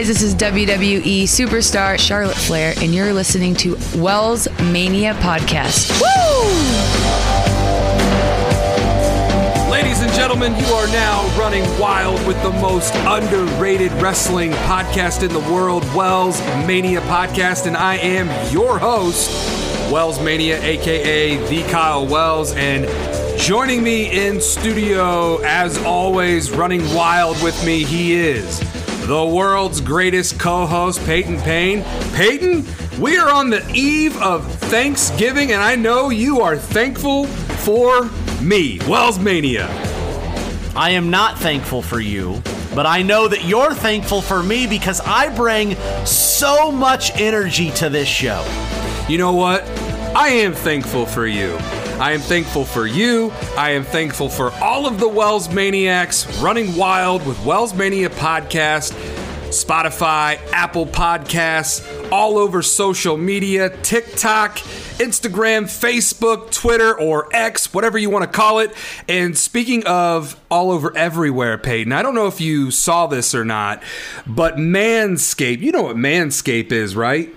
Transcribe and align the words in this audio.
guys, 0.00 0.08
this 0.08 0.22
is 0.22 0.34
WWE 0.34 1.24
superstar 1.24 1.98
Charlotte 1.98 2.34
Flair, 2.34 2.72
and 2.78 2.94
you're 2.94 3.12
listening 3.12 3.54
to 3.56 3.76
Wells 3.96 4.48
Mania 4.72 5.12
Podcast. 5.16 5.90
Ladies 9.70 10.00
and 10.00 10.10
gentlemen, 10.14 10.56
you 10.56 10.64
are 10.72 10.86
now 10.86 11.38
running 11.38 11.64
wild 11.78 12.26
with 12.26 12.42
the 12.42 12.50
most 12.50 12.94
underrated 12.94 13.92
wrestling 14.00 14.52
podcast 14.52 15.22
in 15.22 15.34
the 15.34 15.52
world, 15.52 15.84
Wells 15.94 16.40
Mania 16.66 17.02
Podcast, 17.02 17.66
and 17.66 17.76
I 17.76 17.96
am 17.96 18.28
your 18.50 18.78
host, 18.78 19.30
Wells 19.92 20.18
Mania, 20.18 20.62
aka 20.62 21.36
the 21.50 21.62
Kyle 21.70 22.06
Wells, 22.06 22.54
and 22.54 22.86
joining 23.38 23.82
me 23.82 24.26
in 24.26 24.40
studio, 24.40 25.42
as 25.42 25.76
always, 25.84 26.50
running 26.50 26.80
wild 26.94 27.42
with 27.42 27.62
me, 27.66 27.84
he 27.84 28.14
is 28.14 28.62
the 29.06 29.24
world's 29.24 29.80
greatest 29.80 30.38
co-host, 30.38 31.04
Payton 31.04 31.40
Payne. 31.40 31.82
Payton, 32.14 32.64
we 33.00 33.18
are 33.18 33.30
on 33.30 33.50
the 33.50 33.68
eve 33.74 34.16
of 34.22 34.46
Thanksgiving, 34.54 35.52
and 35.52 35.62
I 35.62 35.74
know 35.74 36.10
you 36.10 36.40
are 36.40 36.56
thankful 36.56 37.26
for 37.26 38.04
me, 38.40 38.78
Wells 38.86 39.18
Mania. 39.18 39.66
I 40.76 40.90
am 40.90 41.10
not 41.10 41.38
thankful 41.38 41.82
for 41.82 42.00
you, 42.00 42.42
but 42.74 42.86
I 42.86 43.02
know 43.02 43.26
that 43.28 43.44
you're 43.44 43.74
thankful 43.74 44.22
for 44.22 44.42
me 44.42 44.66
because 44.66 45.00
I 45.04 45.34
bring 45.34 45.74
so 46.04 46.70
much 46.70 47.18
energy 47.20 47.70
to 47.72 47.88
this 47.88 48.08
show. 48.08 48.46
You 49.08 49.18
know 49.18 49.32
what? 49.32 49.64
I 50.14 50.28
am 50.28 50.52
thankful 50.52 51.06
for 51.06 51.26
you. 51.26 51.58
I 52.00 52.12
am 52.12 52.20
thankful 52.20 52.64
for 52.64 52.86
you. 52.86 53.30
I 53.58 53.72
am 53.72 53.84
thankful 53.84 54.30
for 54.30 54.50
all 54.54 54.86
of 54.86 54.98
the 54.98 55.06
Wells 55.06 55.52
Maniacs 55.52 56.40
running 56.40 56.74
wild 56.74 57.26
with 57.26 57.44
Wells 57.44 57.74
Mania 57.74 58.08
Podcast, 58.08 58.92
Spotify, 59.50 60.40
Apple 60.50 60.86
Podcasts, 60.86 62.10
all 62.10 62.38
over 62.38 62.62
social 62.62 63.18
media, 63.18 63.68
TikTok, 63.82 64.56
Instagram, 64.96 65.64
Facebook, 65.64 66.50
Twitter, 66.50 66.98
or 66.98 67.28
X, 67.36 67.74
whatever 67.74 67.98
you 67.98 68.08
want 68.08 68.22
to 68.24 68.30
call 68.34 68.60
it. 68.60 68.72
And 69.06 69.36
speaking 69.36 69.84
of 69.84 70.40
all 70.50 70.70
over 70.70 70.96
everywhere, 70.96 71.58
Payton, 71.58 71.92
I 71.92 72.00
don't 72.00 72.14
know 72.14 72.28
if 72.28 72.40
you 72.40 72.70
saw 72.70 73.08
this 73.08 73.34
or 73.34 73.44
not, 73.44 73.82
but 74.26 74.56
Manscaped, 74.56 75.60
you 75.60 75.70
know 75.70 75.82
what 75.82 75.96
Manscaped 75.96 76.72
is, 76.72 76.96
right? 76.96 77.28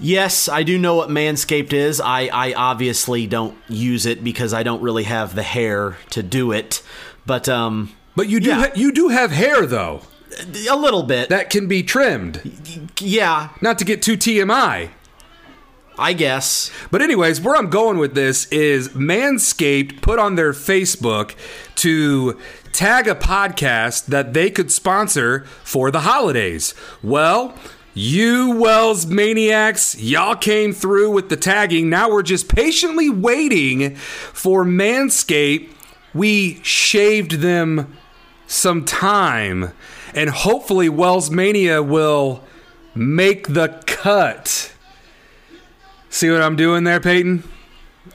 Yes, 0.00 0.48
I 0.48 0.62
do 0.62 0.78
know 0.78 0.94
what 0.94 1.08
Manscaped 1.10 1.72
is. 1.72 2.00
I, 2.00 2.28
I 2.32 2.52
obviously 2.54 3.26
don't 3.26 3.56
use 3.68 4.06
it 4.06 4.24
because 4.24 4.54
I 4.54 4.62
don't 4.62 4.80
really 4.82 5.04
have 5.04 5.34
the 5.34 5.42
hair 5.42 5.98
to 6.10 6.22
do 6.22 6.52
it. 6.52 6.82
But 7.26 7.48
um, 7.48 7.92
But 8.16 8.28
you 8.28 8.40
do 8.40 8.48
Yeah. 8.48 8.54
ha- 8.66 8.72
you 8.74 8.92
do 8.92 9.08
have 9.08 9.30
hair 9.30 9.66
though 9.66 10.02
a 10.70 10.76
little 10.76 11.02
bit. 11.02 11.28
that 11.28 11.50
can 11.50 11.66
be 11.68 11.82
trimmed. 11.82 12.40
yeah, 12.98 13.50
Not 13.60 13.78
to 13.78 13.84
get 13.84 14.00
too 14.00 14.16
TMI. 14.16 14.90
I 15.98 16.14
guess. 16.14 16.70
But 16.90 17.02
anyways, 17.02 17.42
where 17.42 17.54
I'm 17.56 17.68
going 17.68 17.98
with 17.98 18.14
this 18.14 18.46
is 18.46 18.88
Manscaped 18.90 20.00
put 20.00 20.18
on 20.18 20.34
their 20.34 20.52
Facebook 20.54 21.34
to 21.74 22.38
tag 22.72 23.06
a 23.06 23.14
podcast 23.14 24.06
that 24.06 24.32
they 24.32 24.48
could 24.50 24.70
sponsor 24.72 25.44
for 25.62 25.90
the 25.90 26.00
holidays. 26.00 26.74
Well, 27.02 27.54
you 28.00 28.52
Wells 28.52 29.06
maniacs, 29.06 29.94
y'all 30.00 30.34
came 30.34 30.72
through 30.72 31.10
with 31.10 31.28
the 31.28 31.36
tagging. 31.36 31.90
Now 31.90 32.10
we're 32.10 32.22
just 32.22 32.48
patiently 32.48 33.10
waiting 33.10 33.94
for 33.94 34.64
Manscaped. 34.64 35.70
We 36.14 36.62
shaved 36.62 37.32
them 37.40 37.96
some 38.46 38.84
time, 38.84 39.72
and 40.14 40.30
hopefully 40.30 40.88
Wells 40.88 41.30
Mania 41.30 41.82
will 41.82 42.42
make 42.94 43.48
the 43.48 43.82
cut. 43.86 44.72
See 46.08 46.30
what 46.30 46.42
I'm 46.42 46.56
doing 46.56 46.84
there, 46.84 47.00
Payton? 47.00 47.44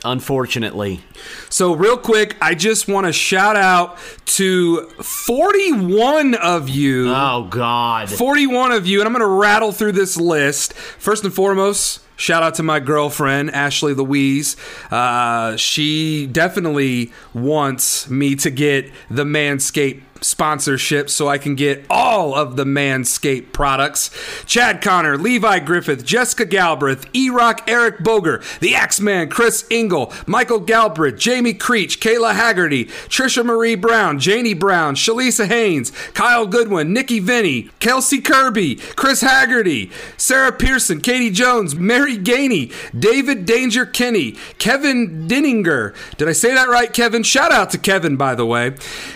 Unfortunately, 0.03 1.01
So, 1.49 1.73
real 1.73 1.97
quick, 1.97 2.35
I 2.41 2.55
just 2.55 2.87
want 2.87 3.05
to 3.07 3.13
shout 3.13 3.55
out 3.55 3.97
to 4.37 4.87
41 5.01 6.35
of 6.35 6.69
you. 6.69 7.09
oh 7.13 7.47
god, 7.49 8.09
41 8.09 8.71
of 8.71 8.85
you, 8.87 8.99
and 8.99 9.07
I'm 9.07 9.13
going 9.13 9.21
to 9.21 9.25
rattle 9.27 9.71
through 9.71 9.93
this 9.93 10.17
list. 10.17 10.73
First 10.73 11.23
and 11.23 11.33
foremost, 11.33 12.01
shout 12.17 12.43
out 12.43 12.55
to 12.55 12.63
my 12.63 12.79
girlfriend, 12.79 13.51
Ashley 13.51 13.93
Louise. 13.93 14.55
Uh, 14.91 15.55
she 15.55 16.27
definitely 16.27 17.11
wants 17.33 18.09
me 18.09 18.35
to 18.37 18.49
get 18.49 18.91
the 19.09 19.23
Manscaped 19.23 20.01
sponsorship 20.21 21.09
so 21.09 21.27
I 21.27 21.37
can 21.37 21.55
get 21.55 21.85
all 21.89 22.33
of 22.33 22.55
the 22.55 22.63
Manscaped 22.63 23.51
products. 23.51 24.11
Chad 24.45 24.81
Connor, 24.81 25.17
Levi 25.17 25.59
Griffith, 25.59 26.05
Jessica 26.05 26.45
Galbraith, 26.45 27.07
E 27.13 27.29
Rock, 27.29 27.63
Eric 27.67 28.03
Boger, 28.03 28.41
the 28.59 28.75
Axeman, 28.75 29.29
Chris 29.29 29.65
Engel, 29.69 30.13
Michael 30.25 30.59
Galbraith, 30.59 31.17
Jamie 31.17 31.53
Creech, 31.53 31.99
Kayla 31.99 32.33
Haggerty, 32.33 32.85
Trisha 32.85 33.45
Marie 33.45 33.75
Brown, 33.75 34.19
Janie 34.19 34.53
Brown, 34.53 34.95
Shalisa 34.95 35.47
Haynes, 35.47 35.91
Kyle 36.13 36.47
Goodwin, 36.47 36.93
Nikki 36.93 37.19
Vinny, 37.19 37.69
Kelsey 37.79 38.21
Kirby, 38.21 38.75
Chris 38.95 39.21
Haggerty, 39.21 39.91
Sarah 40.17 40.51
Pearson, 40.51 41.01
Katie 41.01 41.29
Jones, 41.31 41.75
Mary 41.75 42.17
Gainey, 42.17 42.73
David 42.97 43.45
Danger 43.45 43.85
Kenny, 43.85 44.33
Kevin 44.59 45.27
Dinninger. 45.27 45.95
Did 46.17 46.29
I 46.29 46.33
say 46.33 46.53
that 46.53 46.69
right, 46.69 46.91
Kevin? 46.91 47.23
Shout 47.23 47.51
out 47.51 47.69
to 47.71 47.77
Kevin, 47.77 48.15
by 48.15 48.35
the 48.35 48.45
way. 48.45 48.75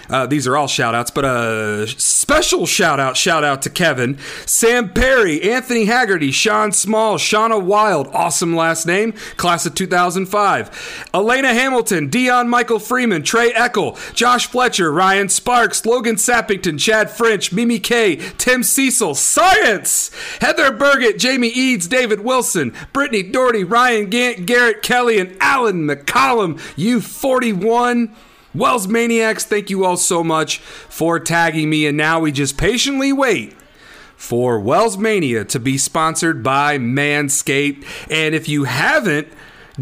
Uh, 0.09 0.25
these 0.25 0.47
are 0.47 0.57
all 0.57 0.67
shout 0.67 0.88
outs, 0.95 1.11
but 1.11 1.25
a 1.25 1.87
special 1.87 2.65
shout 2.65 2.99
out, 2.99 3.17
shout 3.17 3.43
out 3.43 3.61
to 3.63 3.69
Kevin, 3.69 4.17
Sam 4.45 4.89
Perry, 4.93 5.41
Anthony 5.41 5.85
Haggerty, 5.85 6.31
Sean 6.31 6.71
Small, 6.71 7.17
Shauna 7.17 7.61
Wild, 7.61 8.07
awesome 8.13 8.55
last 8.55 8.85
name, 8.85 9.13
class 9.37 9.65
of 9.65 9.75
2005, 9.75 11.09
Elena 11.13 11.53
Hamilton, 11.53 12.09
Dion 12.09 12.49
Michael 12.49 12.79
Freeman, 12.79 13.23
Trey 13.23 13.51
Eckel, 13.51 13.97
Josh 14.13 14.47
Fletcher, 14.47 14.91
Ryan 14.91 15.29
Sparks, 15.29 15.85
Logan 15.85 16.15
Sappington, 16.15 16.79
Chad 16.79 17.09
French, 17.09 17.51
Mimi 17.51 17.79
K, 17.79 18.17
Tim 18.37 18.63
Cecil, 18.63 19.15
Science, 19.15 20.11
Heather 20.41 20.71
Burgett, 20.71 21.19
Jamie 21.19 21.49
Eads, 21.49 21.87
David 21.87 22.21
Wilson, 22.21 22.73
Brittany 22.93 23.23
Doherty, 23.23 23.63
Ryan 23.63 24.09
Gant, 24.09 24.45
Garrett 24.45 24.81
Kelly, 24.81 25.19
and 25.19 25.35
Alan 25.39 25.87
McCollum, 25.87 26.59
you 26.75 27.01
41. 27.01 28.15
Wells 28.53 28.87
Maniacs, 28.87 29.45
thank 29.45 29.69
you 29.69 29.85
all 29.85 29.97
so 29.97 30.23
much 30.23 30.57
for 30.57 31.19
tagging 31.19 31.69
me, 31.69 31.85
and 31.85 31.95
now 31.95 32.19
we 32.19 32.31
just 32.31 32.57
patiently 32.57 33.13
wait 33.13 33.55
for 34.15 34.59
Wells 34.59 34.97
Mania 34.97 35.45
to 35.45 35.59
be 35.59 35.77
sponsored 35.77 36.41
by 36.41 36.77
Manscaped. 36.77 37.85
And 38.09 38.33
if 38.33 38.49
you 38.49 38.63
haven't, 38.63 39.27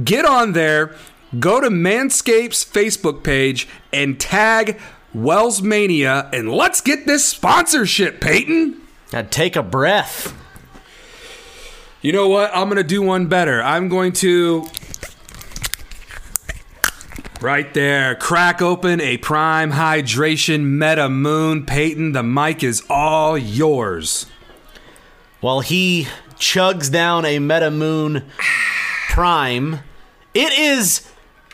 get 0.03 0.25
on 0.25 0.51
there, 0.53 0.95
go 1.39 1.61
to 1.61 1.69
Manscaped's 1.69 2.65
Facebook 2.65 3.23
page, 3.23 3.67
and 3.93 4.19
tag 4.19 4.79
Wells 5.13 5.61
Mania, 5.61 6.29
and 6.33 6.51
let's 6.51 6.81
get 6.81 7.07
this 7.07 7.23
sponsorship, 7.23 8.19
Payton. 8.19 8.81
Gotta 9.11 9.29
take 9.29 9.55
a 9.55 9.63
breath. 9.63 10.33
You 12.01 12.11
know 12.11 12.27
what? 12.27 12.51
I'm 12.53 12.67
going 12.67 12.77
to 12.77 12.83
do 12.83 13.01
one 13.01 13.27
better. 13.27 13.61
I'm 13.61 13.89
going 13.89 14.13
to. 14.13 14.67
Right 17.41 17.71
there. 17.73 18.15
Crack 18.15 18.63
open 18.63 18.99
a 18.99 19.17
prime 19.17 19.73
hydration 19.73 20.63
meta 20.63 21.07
moon. 21.07 21.65
Payton, 21.67 22.13
the 22.13 22.23
mic 22.23 22.63
is 22.63 22.83
all 22.89 23.37
yours. 23.37 24.25
While 25.39 25.59
he 25.59 26.07
chugs 26.39 26.91
down 26.91 27.25
a 27.25 27.37
Meta 27.37 27.69
Moon 27.69 28.25
Prime, 29.09 29.81
it 30.33 30.57
is 30.57 30.99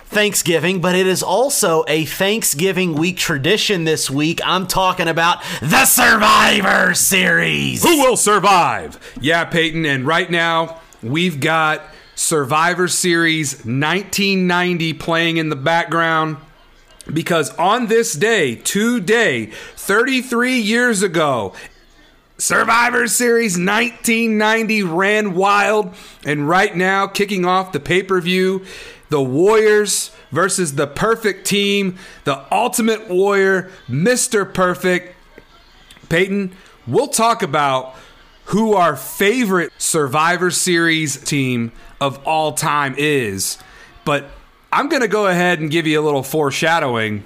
Thanksgiving, 0.05 0.79
but 0.79 0.95
it 0.95 1.05
is 1.05 1.21
also 1.21 1.83
a 1.89 2.05
Thanksgiving 2.05 2.95
week 2.95 3.17
tradition 3.17 3.83
this 3.83 4.09
week. 4.09 4.39
I'm 4.45 4.67
talking 4.67 5.09
about 5.09 5.43
the 5.61 5.85
Survivor 5.85 6.93
Series. 6.93 7.83
Who 7.83 7.97
will 8.01 8.15
survive? 8.15 8.99
Yeah, 9.19 9.43
Payton. 9.43 9.85
And 9.85 10.07
right 10.07 10.31
now, 10.31 10.79
we've 11.01 11.41
got 11.41 11.83
Survivor 12.15 12.87
Series 12.87 13.53
1990 13.57 14.93
playing 14.93 15.37
in 15.37 15.49
the 15.49 15.55
background. 15.55 16.37
Because 17.11 17.49
on 17.57 17.87
this 17.87 18.13
day, 18.13 18.55
today, 18.55 19.47
33 19.75 20.57
years 20.59 21.03
ago, 21.03 21.53
Survivor 22.37 23.07
Series 23.07 23.53
1990 23.53 24.83
ran 24.83 25.33
wild, 25.33 25.93
and 26.25 26.47
right 26.47 26.75
now, 26.75 27.07
kicking 27.07 27.45
off 27.45 27.71
the 27.71 27.79
pay 27.79 28.03
per 28.03 28.19
view, 28.21 28.65
the 29.09 29.21
Warriors 29.21 30.11
versus 30.31 30.75
the 30.75 30.87
perfect 30.87 31.45
team, 31.45 31.97
the 32.23 32.43
ultimate 32.51 33.07
warrior, 33.07 33.69
Mr. 33.87 34.51
Perfect. 34.51 35.15
Payton, 36.09 36.55
we'll 36.87 37.07
talk 37.07 37.43
about 37.43 37.95
who 38.45 38.73
our 38.73 38.95
favorite 38.95 39.71
Survivor 39.77 40.51
Series 40.51 41.23
team 41.23 41.71
of 42.03 42.19
all 42.27 42.51
time 42.51 42.95
is, 42.97 43.57
but 44.03 44.25
I'm 44.73 44.89
going 44.89 45.01
to 45.01 45.07
go 45.07 45.27
ahead 45.27 45.59
and 45.59 45.71
give 45.71 45.87
you 45.87 45.99
a 45.99 46.03
little 46.03 46.21
foreshadowing. 46.21 47.23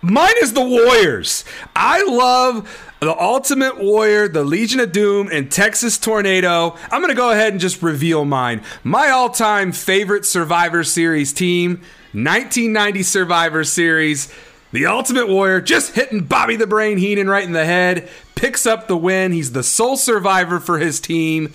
Mine 0.00 0.34
is 0.42 0.54
the 0.54 0.64
Warriors. 0.64 1.44
I 1.76 2.02
love 2.04 2.94
the 3.00 3.18
Ultimate 3.20 3.78
Warrior, 3.78 4.28
the 4.28 4.42
Legion 4.44 4.80
of 4.80 4.92
Doom, 4.92 5.28
and 5.30 5.52
Texas 5.52 5.98
Tornado. 5.98 6.74
I'm 6.90 7.02
going 7.02 7.10
to 7.10 7.14
go 7.14 7.32
ahead 7.32 7.52
and 7.52 7.60
just 7.60 7.82
reveal 7.82 8.24
mine. 8.24 8.62
My 8.82 9.10
all 9.10 9.28
time 9.28 9.72
favorite 9.72 10.24
Survivor 10.24 10.84
Series 10.84 11.34
team, 11.34 11.82
1990 12.12 13.02
Survivor 13.02 13.64
Series. 13.64 14.32
The 14.72 14.86
Ultimate 14.86 15.28
Warrior 15.28 15.60
just 15.60 15.94
hitting 15.94 16.24
Bobby 16.24 16.56
the 16.56 16.66
Brain 16.66 16.96
Heenan 16.96 17.28
right 17.28 17.44
in 17.44 17.52
the 17.52 17.64
head, 17.64 18.08
picks 18.34 18.66
up 18.66 18.88
the 18.88 18.96
win. 18.96 19.32
He's 19.32 19.52
the 19.52 19.62
sole 19.62 19.96
survivor 19.96 20.60
for 20.60 20.78
his 20.78 20.98
team. 20.98 21.52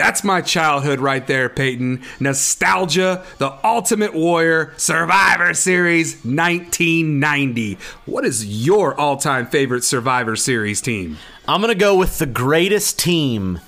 That's 0.00 0.24
my 0.24 0.40
childhood 0.40 0.98
right 0.98 1.26
there, 1.26 1.50
Payton. 1.50 2.02
Nostalgia, 2.20 3.22
the 3.36 3.52
Ultimate 3.62 4.14
Warrior, 4.14 4.72
Survivor 4.78 5.52
Series 5.52 6.14
1990. 6.24 7.76
What 8.06 8.24
is 8.24 8.64
your 8.66 8.98
all 8.98 9.18
time 9.18 9.44
favorite 9.44 9.84
Survivor 9.84 10.36
Series 10.36 10.80
team? 10.80 11.18
I'm 11.46 11.60
going 11.60 11.70
to 11.70 11.78
go 11.78 11.94
with 11.94 12.18
the 12.18 12.24
greatest 12.24 12.98
team 12.98 13.60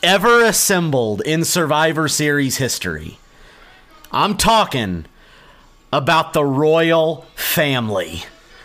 ever 0.00 0.44
assembled 0.44 1.22
in 1.22 1.42
Survivor 1.42 2.06
Series 2.06 2.58
history. 2.58 3.18
I'm 4.12 4.36
talking 4.36 5.06
about 5.92 6.34
the 6.34 6.44
Royal 6.44 7.22
Family 7.34 8.22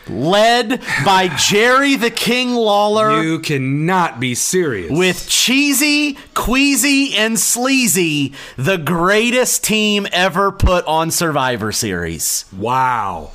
led 0.07 0.81
by 1.04 1.30
Jerry 1.38 1.96
the 1.96 2.12
King 2.12 2.54
Lawler. 2.54 3.24
You 3.24 3.40
cannot 3.40 4.19
be 4.19 4.36
serious. 4.36 4.92
With 4.92 5.28
Cheesy, 5.28 6.18
Queasy, 6.34 7.16
and 7.16 7.40
Sleazy, 7.40 8.34
the 8.56 8.78
greatest 8.78 9.63
team 9.63 10.06
ever 10.12 10.52
put 10.52 10.86
on 10.86 11.10
Survivor 11.12 11.72
Series. 11.72 12.46
Wow. 12.56 13.31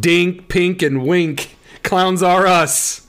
Dink, 0.00 0.48
Pink, 0.48 0.82
and 0.82 1.06
Wink. 1.06 1.56
Clowns 1.82 2.22
are 2.22 2.46
us. 2.46 3.06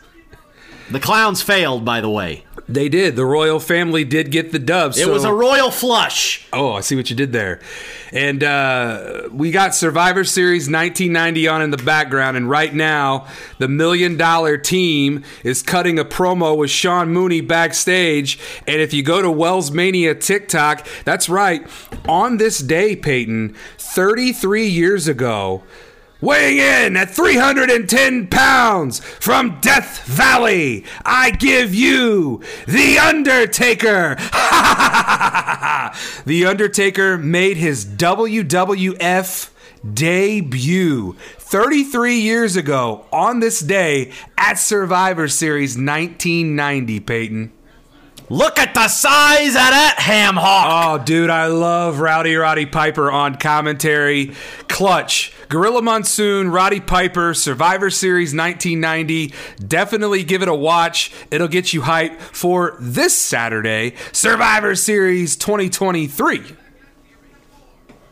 The 0.89 0.99
clowns 0.99 1.41
failed, 1.41 1.83
by 1.83 1.99
the 1.99 2.09
way. 2.09 2.45
They 2.69 2.89
did. 2.89 3.15
The 3.15 3.25
royal 3.25 3.59
family 3.59 4.03
did 4.03 4.29
get 4.29 4.51
the 4.51 4.59
dub. 4.59 4.93
It 4.97 5.07
was 5.07 5.23
a 5.23 5.33
royal 5.33 5.71
flush. 5.71 6.45
Oh, 6.51 6.73
I 6.73 6.81
see 6.81 6.97
what 6.97 7.09
you 7.09 7.15
did 7.15 7.31
there. 7.31 7.61
And 8.11 8.43
uh, 8.43 9.29
we 9.31 9.51
got 9.51 9.73
Survivor 9.73 10.25
Series 10.25 10.63
1990 10.63 11.47
on 11.47 11.61
in 11.61 11.69
the 11.71 11.77
background. 11.77 12.35
And 12.35 12.49
right 12.49 12.73
now, 12.73 13.27
the 13.57 13.69
Million 13.69 14.17
Dollar 14.17 14.57
Team 14.57 15.23
is 15.45 15.63
cutting 15.63 15.97
a 15.97 16.03
promo 16.03 16.57
with 16.57 16.69
Sean 16.69 17.09
Mooney 17.09 17.39
backstage. 17.39 18.37
And 18.65 18.81
if 18.81 18.93
you 18.93 19.01
go 19.01 19.21
to 19.21 19.31
Wells 19.31 19.71
Mania 19.71 20.13
TikTok, 20.13 20.85
that's 21.05 21.29
right. 21.29 21.65
On 22.07 22.35
this 22.35 22.59
day, 22.59 22.97
Payton, 22.97 23.55
33 23.77 24.67
years 24.67 25.07
ago, 25.07 25.63
Weighing 26.19 26.57
in 26.57 26.97
at 26.97 27.11
310 27.11 28.27
pounds 28.27 28.99
from 28.99 29.59
Death 29.61 30.03
Valley, 30.05 30.83
I 31.05 31.29
give 31.29 31.75
you 31.75 32.41
The 32.67 32.97
Undertaker. 32.97 34.15
the 36.25 36.45
Undertaker 36.47 37.19
made 37.19 37.57
his 37.57 37.85
WWF 37.85 39.51
debut 39.93 41.13
33 41.37 42.15
years 42.15 42.55
ago 42.55 43.05
on 43.11 43.39
this 43.39 43.59
day 43.59 44.11
at 44.39 44.55
Survivor 44.55 45.27
Series 45.27 45.77
1990, 45.77 46.99
Payton. 46.99 47.51
Look 48.29 48.59
at 48.59 48.73
the 48.73 48.89
size 48.89 49.49
of 49.49 49.53
that 49.53 49.95
ham 49.99 50.35
hock. 50.35 50.99
Oh, 50.99 51.03
dude, 51.03 51.29
I 51.29 51.47
love 51.47 51.99
Rowdy 51.99 52.35
Roddy 52.35 52.65
Piper 52.65 53.09
on 53.09 53.35
commentary. 53.35 54.33
Clutch. 54.67 55.33
Gorilla 55.47 55.81
Monsoon, 55.81 56.49
Roddy 56.49 56.81
Piper, 56.81 57.33
Survivor 57.33 57.89
Series 57.89 58.35
1990. 58.35 59.33
Definitely 59.65 60.25
give 60.25 60.41
it 60.41 60.49
a 60.49 60.53
watch. 60.53 61.13
It'll 61.31 61.47
get 61.47 61.71
you 61.71 61.83
hype 61.83 62.19
for 62.19 62.75
this 62.81 63.17
Saturday, 63.17 63.93
Survivor 64.11 64.75
Series 64.75 65.37
2023. 65.37 66.39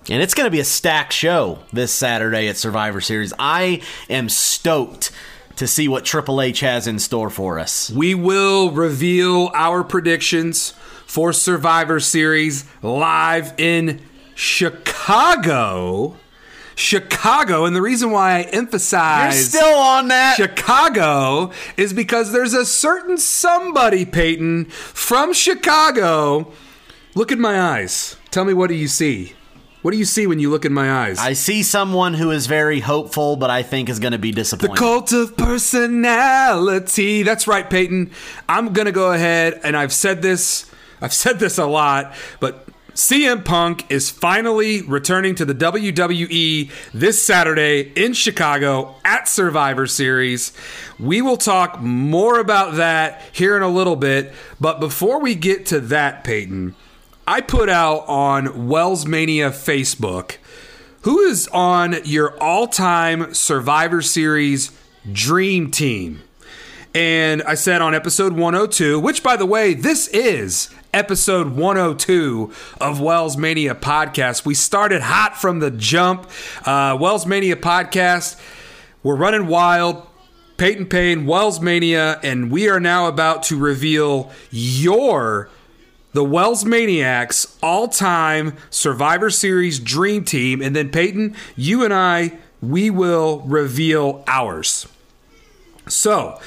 And 0.09 0.21
it's 0.21 0.33
going 0.33 0.47
to 0.47 0.51
be 0.51 0.62
a 0.62 0.65
stacked 0.65 1.12
show 1.12 1.59
this 1.73 1.91
Saturday 1.91 2.47
at 2.47 2.56
Survivor 2.56 3.01
Series. 3.01 3.33
I 3.38 3.81
am 4.09 4.29
stoked 4.29 5.12
to 5.57 5.67
see 5.67 5.87
what 5.87 6.05
Triple 6.05 6.41
H 6.41 6.59
has 6.61 6.87
in 6.87 6.99
store 6.99 7.29
for 7.29 7.59
us. 7.59 7.89
We 7.89 8.13
will 8.15 8.71
reveal 8.71 9.51
our 9.53 9.83
predictions 9.83 10.73
for 11.05 11.31
Survivor 11.33 11.99
Series 11.99 12.65
live 12.81 13.53
in 13.57 14.01
Chicago. 14.35 16.17
Chicago, 16.75 17.63
and 17.63 17.73
the 17.73 17.81
reason 17.81 18.11
why 18.11 18.39
I 18.39 18.41
emphasize 18.41 19.33
You're 19.33 19.61
still 19.61 19.79
on 19.79 20.09
that. 20.09 20.35
Chicago 20.35 21.51
is 21.77 21.93
because 21.93 22.33
there's 22.33 22.53
a 22.53 22.65
certain 22.65 23.17
somebody, 23.17 24.05
Payton, 24.05 24.65
from 24.65 25.31
Chicago. 25.33 26.51
Look 27.15 27.31
at 27.31 27.37
my 27.37 27.61
eyes. 27.61 28.17
Tell 28.29 28.43
me 28.43 28.53
what 28.53 28.67
do 28.67 28.75
you 28.75 28.89
see? 28.89 29.35
What 29.85 29.91
do 29.91 29.99
you 29.99 30.05
see 30.05 30.25
when 30.25 30.39
you 30.39 30.49
look 30.49 30.65
in 30.65 30.73
my 30.73 30.91
eyes? 30.91 31.19
I 31.19 31.33
see 31.33 31.61
someone 31.61 32.15
who 32.15 32.31
is 32.31 32.47
very 32.47 32.79
hopeful, 32.79 33.35
but 33.35 33.51
I 33.51 33.61
think 33.61 33.87
is 33.87 33.99
going 33.99 34.13
to 34.13 34.17
be 34.17 34.31
disappointed. 34.31 34.71
The 34.71 34.79
cult 34.79 35.11
of 35.11 35.37
personality. 35.37 37.21
That's 37.21 37.45
right, 37.45 37.69
Payton. 37.69 38.09
I'm 38.49 38.73
gonna 38.73 38.91
go 38.91 39.11
ahead 39.11 39.61
and 39.63 39.77
I've 39.77 39.93
said 39.93 40.23
this. 40.23 40.71
I've 41.01 41.13
said 41.13 41.37
this 41.37 41.59
a 41.59 41.67
lot, 41.67 42.15
but 42.39 42.67
CM 42.95 43.45
Punk 43.45 43.85
is 43.91 44.09
finally 44.09 44.81
returning 44.81 45.35
to 45.35 45.45
the 45.45 45.53
WWE 45.53 46.71
this 46.91 47.23
Saturday 47.23 47.91
in 47.95 48.13
Chicago 48.13 48.95
at 49.05 49.27
Survivor 49.27 49.85
Series. 49.85 50.51
We 50.97 51.21
will 51.21 51.38
talk 51.38 51.79
more 51.79 52.39
about 52.39 52.77
that 52.77 53.21
here 53.33 53.55
in 53.55 53.61
a 53.61 53.69
little 53.69 53.97
bit, 53.97 54.33
but 54.59 54.79
before 54.79 55.19
we 55.19 55.35
get 55.35 55.67
to 55.67 55.79
that, 55.81 56.23
Payton, 56.23 56.73
I 57.27 57.42
put 57.42 57.69
out 57.69 58.07
on 58.07 58.68
Wells 58.68 59.06
Mania 59.06 59.50
Facebook 59.50 60.38
who 61.06 61.19
is 61.19 61.48
on 61.50 61.95
your 62.04 62.36
all-time 62.41 63.32
Survivor 63.32 64.01
Series 64.01 64.72
dream 65.12 65.70
team? 65.70 66.24
And 66.96 67.44
I 67.44 67.53
said 67.53 67.84
on 67.84 67.94
episode 67.94 68.34
102, 68.34 69.00
which 69.00 69.22
by 69.22 69.36
the 69.38 69.46
way, 69.46 69.75
this 69.75 70.08
is 70.08 70.74
episode 70.96 71.55
102 71.55 72.51
of 72.82 73.00
Wells 73.00 73.38
Mania 73.38 73.75
podcast. 73.75 74.46
We 74.46 74.55
started 74.55 75.03
hot 75.03 75.38
from 75.38 75.60
the 75.60 75.70
jump. 75.70 76.27
Uh, 76.65 76.98
Wells 77.00 77.27
Mania 77.27 77.55
podcast, 77.55 78.41
we're 79.03 79.15
running 79.15 79.46
wild. 79.46 80.08
Payton 80.58 80.88
Payne, 80.88 81.27
Wells 81.27 81.60
Mania, 81.60 82.20
and 82.24 82.50
we 82.50 82.67
are 82.67 82.79
now 82.79 83.08
about 83.08 83.44
to 83.44 83.60
reveal 83.60 84.32
your 84.50 85.50
the 86.15 86.24
Wells 86.24 86.63
Maniacs 86.63 87.57
all 87.62 87.89
time 87.89 88.55
Survivor 88.69 89.29
Series 89.29 89.81
Dream 89.81 90.24
Team. 90.24 90.62
And 90.62 90.74
then, 90.74 90.89
Payton, 90.89 91.36
you 91.57 91.84
and 91.84 91.93
I, 91.93 92.38
we 92.62 92.89
will 92.89 93.41
reveal 93.41 94.24
ours. 94.25 94.88
So, 95.89 96.39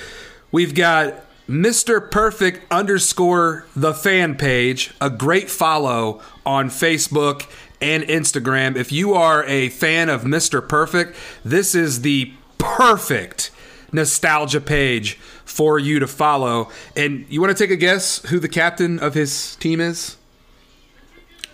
we've 0.50 0.74
got 0.74 1.22
Mr. 1.46 2.10
Perfect 2.10 2.62
underscore 2.72 3.66
the 3.76 3.92
fan 3.92 4.36
page, 4.36 4.94
a 5.02 5.10
great 5.10 5.50
follow 5.50 6.22
on 6.46 6.70
Facebook 6.70 7.46
and 7.78 8.02
Instagram. 8.04 8.74
If 8.74 8.90
you 8.90 9.12
are 9.12 9.44
a 9.44 9.68
fan 9.68 10.08
of 10.08 10.22
Mr. 10.22 10.66
Perfect, 10.66 11.14
this 11.44 11.74
is 11.74 12.00
the 12.00 12.32
perfect 12.56 13.50
nostalgia 13.92 14.62
page 14.62 15.18
for 15.58 15.76
you 15.76 15.98
to 15.98 16.06
follow. 16.06 16.70
And 16.94 17.26
you 17.28 17.40
want 17.40 17.54
to 17.54 17.60
take 17.60 17.72
a 17.72 17.76
guess 17.76 18.24
who 18.26 18.38
the 18.38 18.48
captain 18.48 19.00
of 19.00 19.14
his 19.14 19.56
team 19.56 19.80
is? 19.80 20.16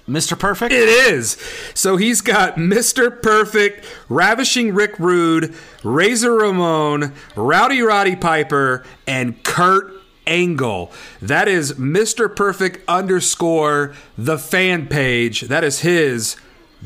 Mr. 0.07 0.39
Perfect? 0.39 0.75
It 0.75 0.91
is. 0.91 1.39
So 1.73 1.97
he's 1.97 2.21
got 2.21 2.57
Mr. 2.57 3.23
Perfect, 3.23 3.87
Ravishing 4.11 4.75
Rick 4.75 4.99
Rude, 4.99 5.55
Razor 5.83 6.35
Ramon, 6.35 7.15
Rowdy 7.35 7.81
Roddy 7.81 8.15
Piper, 8.15 8.85
and 9.07 9.43
Kurt 9.43 9.91
Angle. 10.27 10.93
That 11.23 11.49
is 11.49 11.73
Mr. 11.73 12.35
Perfect 12.37 12.87
underscore 12.87 13.95
the 14.19 14.37
fan 14.37 14.87
page. 14.87 15.43
That 15.43 15.65
is 15.65 15.81
his 15.81 16.37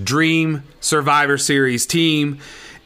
Dream 0.00 0.62
Survivor 0.78 1.36
Series 1.36 1.84
team. 1.84 2.38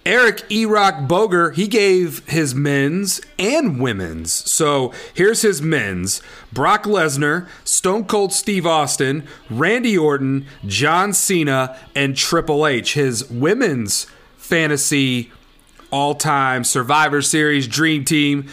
Eric 0.05 0.45
E. 0.51 0.67
Rock 0.67 1.07
Boger, 1.07 1.53
he 1.53 1.69
gave 1.69 2.29
his 2.29 2.55
men's 2.55 3.21
and 3.39 3.81
women's. 3.81 4.33
So 4.33 4.93
here's 5.15 5.43
his 5.43 5.63
men's 5.63 6.21
Brock 6.53 6.85
Lesnar, 6.85 7.49
Stone 7.65 8.07
Cold 8.07 8.33
Steve 8.33 8.67
Austin, 8.67 9.27
Randy 9.49 9.97
Orton, 9.97 10.47
John 10.67 11.13
Cena, 11.13 11.79
and 11.95 12.17
Triple 12.17 12.67
H. 12.67 12.95
His 12.95 13.31
women's 13.31 14.07
fantasy 14.37 15.31
all 15.93 16.15
time 16.17 16.65
Survivor 16.65 17.23
Series 17.23 17.69
Dream 17.69 18.05
Team. 18.05 18.49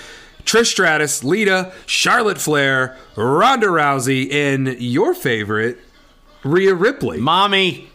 Trish 0.45 0.67
Stratus, 0.67 1.23
Lita, 1.23 1.71
Charlotte 1.85 2.39
Flair, 2.39 2.97
Ronda 3.15 3.67
Rousey, 3.67 4.31
and 4.33 4.81
your 4.81 5.13
favorite, 5.13 5.77
Rhea 6.43 6.73
Ripley. 6.73 7.19
Mommy. 7.19 7.88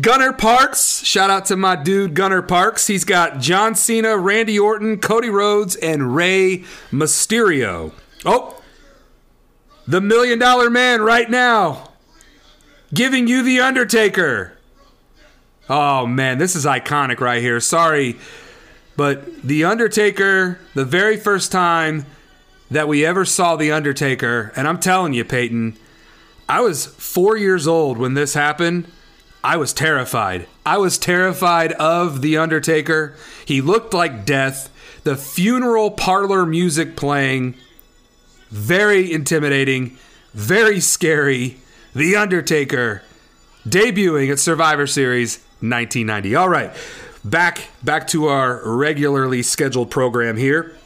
Gunner 0.00 0.32
Parks, 0.32 1.02
shout 1.04 1.30
out 1.30 1.46
to 1.46 1.56
my 1.56 1.74
dude 1.74 2.14
Gunner 2.14 2.42
Parks. 2.42 2.86
He's 2.86 3.04
got 3.04 3.40
John 3.40 3.74
Cena, 3.74 4.18
Randy 4.18 4.58
Orton, 4.58 4.98
Cody 4.98 5.30
Rhodes, 5.30 5.76
and 5.76 6.14
Rey 6.14 6.64
Mysterio. 6.90 7.92
Oh, 8.24 8.60
the 9.86 10.00
Million 10.00 10.38
Dollar 10.38 10.68
Man 10.68 11.00
right 11.00 11.30
now, 11.30 11.90
giving 12.92 13.26
you 13.26 13.42
the 13.42 13.60
Undertaker. 13.60 14.58
Oh 15.70 16.06
man, 16.06 16.38
this 16.38 16.54
is 16.54 16.66
iconic 16.66 17.20
right 17.20 17.42
here. 17.42 17.60
Sorry, 17.60 18.16
but 18.96 19.42
the 19.42 19.64
Undertaker, 19.64 20.58
the 20.74 20.84
very 20.84 21.16
first 21.16 21.50
time 21.50 22.04
that 22.70 22.88
we 22.88 23.06
ever 23.06 23.24
saw 23.24 23.56
the 23.56 23.72
Undertaker, 23.72 24.52
and 24.54 24.68
I'm 24.68 24.78
telling 24.78 25.14
you, 25.14 25.24
Payton, 25.24 25.78
I 26.48 26.60
was 26.60 26.84
four 26.84 27.36
years 27.36 27.66
old 27.66 27.96
when 27.96 28.14
this 28.14 28.34
happened. 28.34 28.90
I 29.42 29.56
was 29.56 29.72
terrified. 29.72 30.46
I 30.66 30.78
was 30.78 30.98
terrified 30.98 31.72
of 31.72 32.22
The 32.22 32.36
Undertaker. 32.36 33.14
He 33.44 33.60
looked 33.60 33.94
like 33.94 34.24
death. 34.24 34.68
The 35.04 35.16
funeral 35.16 35.90
parlor 35.90 36.44
music 36.44 36.96
playing. 36.96 37.54
Very 38.50 39.12
intimidating. 39.12 39.96
Very 40.34 40.80
scary. 40.80 41.58
The 41.94 42.16
Undertaker 42.16 43.02
debuting 43.66 44.30
at 44.30 44.38
Survivor 44.38 44.86
Series 44.86 45.38
1990. 45.60 46.34
All 46.34 46.48
right. 46.48 46.74
Back 47.24 47.68
back 47.82 48.06
to 48.08 48.26
our 48.26 48.60
regularly 48.64 49.42
scheduled 49.42 49.90
program 49.90 50.36
here. 50.36 50.76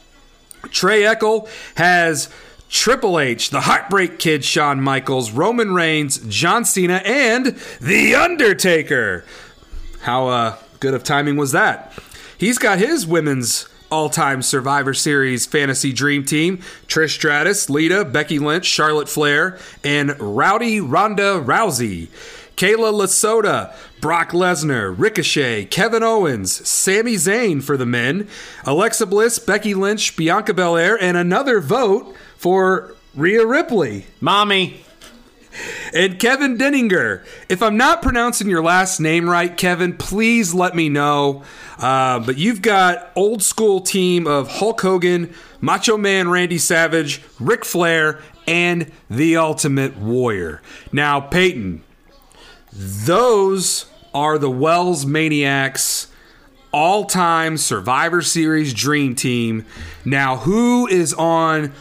Trey 0.69 1.01
Eckel 1.01 1.47
has 1.75 2.29
Triple 2.73 3.19
H, 3.19 3.51
the 3.51 3.61
Heartbreak 3.61 4.17
Kid 4.17 4.43
Shawn 4.43 4.81
Michaels, 4.81 5.29
Roman 5.29 5.75
Reigns, 5.75 6.17
John 6.27 6.65
Cena, 6.65 7.03
and 7.05 7.55
The 7.79 8.15
Undertaker. 8.15 9.23
How 10.01 10.27
uh, 10.27 10.57
good 10.79 10.95
of 10.95 11.03
timing 11.03 11.37
was 11.37 11.51
that? 11.51 11.93
He's 12.35 12.57
got 12.57 12.79
his 12.79 13.05
women's 13.05 13.69
all 13.91 14.09
time 14.09 14.41
Survivor 14.41 14.95
Series 14.95 15.45
fantasy 15.45 15.93
dream 15.93 16.25
team 16.25 16.57
Trish 16.87 17.11
Stratus, 17.11 17.69
Lita, 17.69 18.03
Becky 18.03 18.39
Lynch, 18.39 18.65
Charlotte 18.65 19.07
Flair, 19.07 19.59
and 19.83 20.19
Rowdy 20.19 20.81
Ronda 20.81 21.39
Rousey. 21.39 22.09
Kayla 22.57 22.91
Lasota, 22.91 23.75
Brock 24.01 24.31
Lesnar, 24.31 24.93
Ricochet, 24.97 25.65
Kevin 25.65 26.03
Owens, 26.03 26.67
Sami 26.67 27.15
Zayn 27.15 27.63
for 27.63 27.77
the 27.77 27.85
men, 27.85 28.27
Alexa 28.63 29.05
Bliss, 29.05 29.39
Becky 29.39 29.73
Lynch, 29.73 30.15
Bianca 30.15 30.53
Belair, 30.53 31.01
and 31.01 31.17
another 31.17 31.59
vote 31.59 32.15
for 32.43 32.93
Rhea 33.15 33.45
Ripley. 33.45 34.05
Mommy. 34.19 34.83
And 35.93 36.19
Kevin 36.19 36.57
Denninger. 36.57 37.23
If 37.47 37.63
I'm 37.63 37.77
not 37.77 38.01
pronouncing 38.01 38.49
your 38.49 38.61
last 38.61 38.99
name 38.99 39.29
right, 39.29 39.55
Kevin, 39.55 39.95
please 39.95 40.53
let 40.53 40.75
me 40.75 40.89
know. 40.89 41.43
Uh, 41.77 42.19
but 42.19 42.37
you've 42.37 42.61
got 42.61 43.13
old 43.15 43.43
school 43.43 43.79
team 43.79 44.27
of 44.27 44.49
Hulk 44.49 44.81
Hogan, 44.81 45.33
Macho 45.61 45.95
Man 45.95 46.27
Randy 46.27 46.57
Savage, 46.57 47.21
Ric 47.39 47.63
Flair, 47.63 48.19
and 48.45 48.91
the 49.09 49.37
Ultimate 49.37 49.95
Warrior. 49.95 50.61
Now, 50.91 51.21
Payton, 51.21 51.81
those 52.73 53.85
are 54.13 54.37
the 54.37 54.51
Wells 54.51 55.05
Maniacs 55.05 56.07
all 56.73 57.05
time 57.05 57.55
Survivor 57.55 58.21
Series 58.21 58.73
Dream 58.73 59.15
Team. 59.15 59.65
Now, 60.03 60.37
who 60.37 60.87
is 60.87 61.13
on 61.13 61.71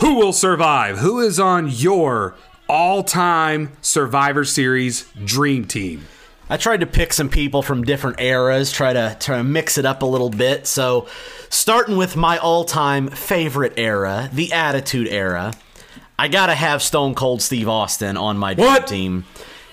Who 0.00 0.14
Will 0.16 0.32
Survive? 0.32 0.98
Who 0.98 1.20
is 1.20 1.40
on 1.40 1.68
your 1.70 2.34
all 2.68 3.02
time 3.02 3.72
Survivor 3.80 4.44
Series 4.44 5.08
Dream 5.24 5.64
Team? 5.64 6.06
I 6.48 6.56
tried 6.58 6.80
to 6.80 6.86
pick 6.86 7.12
some 7.12 7.28
people 7.28 7.62
from 7.62 7.82
different 7.82 8.20
eras, 8.20 8.70
try 8.70 8.92
to 8.92 9.16
try 9.18 9.38
to 9.38 9.44
mix 9.44 9.78
it 9.78 9.84
up 9.86 10.02
a 10.02 10.06
little 10.06 10.30
bit. 10.30 10.66
So, 10.66 11.08
starting 11.48 11.96
with 11.96 12.14
my 12.14 12.38
all-time 12.38 13.08
favorite 13.08 13.72
era, 13.76 14.30
the 14.32 14.52
Attitude 14.52 15.08
Era, 15.08 15.54
I 16.18 16.28
gotta 16.28 16.54
have 16.54 16.82
Stone 16.82 17.14
Cold 17.16 17.42
Steve 17.42 17.68
Austin 17.68 18.16
on 18.16 18.38
my 18.38 18.54
dream 18.54 18.66
What? 18.68 18.86
team, 18.86 19.24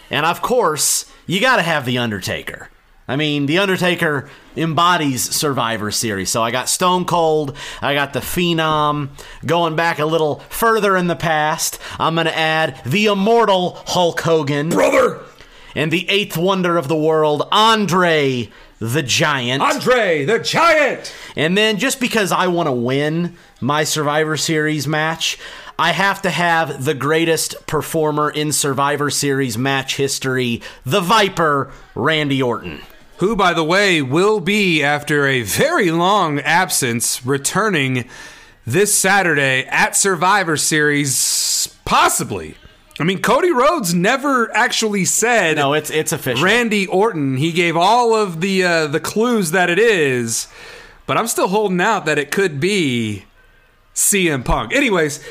and 0.09 0.25
of 0.25 0.41
course, 0.41 1.05
you 1.27 1.39
gotta 1.39 1.61
have 1.61 1.85
the 1.85 1.99
Undertaker. 1.99 2.69
I 3.07 3.15
mean, 3.15 3.47
the 3.47 3.57
Undertaker 3.57 4.29
embodies 4.55 5.23
Survivor 5.23 5.91
Series. 5.91 6.29
So 6.29 6.41
I 6.41 6.51
got 6.51 6.69
Stone 6.69 7.05
Cold, 7.05 7.55
I 7.81 7.93
got 7.93 8.13
the 8.13 8.19
Phenom. 8.19 9.09
Going 9.45 9.75
back 9.75 9.99
a 9.99 10.05
little 10.05 10.39
further 10.49 10.95
in 10.95 11.07
the 11.07 11.15
past, 11.15 11.79
I'm 11.99 12.15
gonna 12.15 12.29
add 12.29 12.81
the 12.85 13.07
immortal 13.07 13.81
Hulk 13.87 14.21
Hogan 14.21 14.69
Brother! 14.69 15.19
and 15.75 15.91
the 15.91 16.09
eighth 16.09 16.37
wonder 16.37 16.77
of 16.77 16.87
the 16.87 16.95
world, 16.95 17.47
Andre 17.51 18.49
the 18.79 19.03
Giant. 19.03 19.61
Andre 19.61 20.23
the 20.25 20.39
Giant! 20.39 21.13
and 21.35 21.57
then 21.57 21.77
just 21.77 21.99
because 21.99 22.31
I 22.31 22.47
want 22.47 22.67
to 22.67 22.73
win 22.73 23.35
my 23.59 23.83
Survivor 23.83 24.37
Series 24.37 24.87
match, 24.87 25.37
I 25.79 25.91
have 25.91 26.21
to 26.21 26.29
have 26.29 26.85
the 26.85 26.93
greatest 26.93 27.65
performer 27.65 28.29
in 28.29 28.51
Survivor 28.51 29.09
Series 29.09 29.57
match 29.57 29.97
history, 29.97 30.61
the 30.85 31.01
Viper, 31.01 31.71
Randy 31.95 32.41
Orton. 32.41 32.81
Who, 33.17 33.35
by 33.35 33.53
the 33.53 33.63
way, 33.63 34.01
will 34.01 34.39
be, 34.39 34.83
after 34.83 35.27
a 35.27 35.41
very 35.43 35.91
long 35.91 36.39
absence, 36.39 37.25
returning 37.25 38.09
this 38.65 38.97
Saturday 38.97 39.65
at 39.65 39.95
Survivor 39.95 40.57
Series, 40.57 41.75
possibly. 41.85 42.55
I 42.99 43.03
mean, 43.03 43.21
Cody 43.21 43.51
Rhodes 43.51 43.93
never 43.93 44.55
actually 44.55 45.05
said 45.05 45.57
No, 45.57 45.73
it's 45.73 45.89
it's 45.89 46.11
official. 46.11 46.45
Randy 46.45 46.85
Orton. 46.85 47.37
He 47.37 47.51
gave 47.51 47.75
all 47.75 48.15
of 48.15 48.39
the 48.39 48.63
uh, 48.63 48.87
the 48.87 48.99
clues 48.99 49.51
that 49.51 49.69
it 49.69 49.79
is, 49.79 50.47
but 51.07 51.17
I'm 51.17 51.27
still 51.27 51.47
holding 51.47 51.81
out 51.81 52.05
that 52.05 52.19
it 52.19 52.29
could 52.29 52.59
be 52.59 53.25
CM 53.95 54.45
Punk. 54.45 54.75
Anyways, 54.75 55.23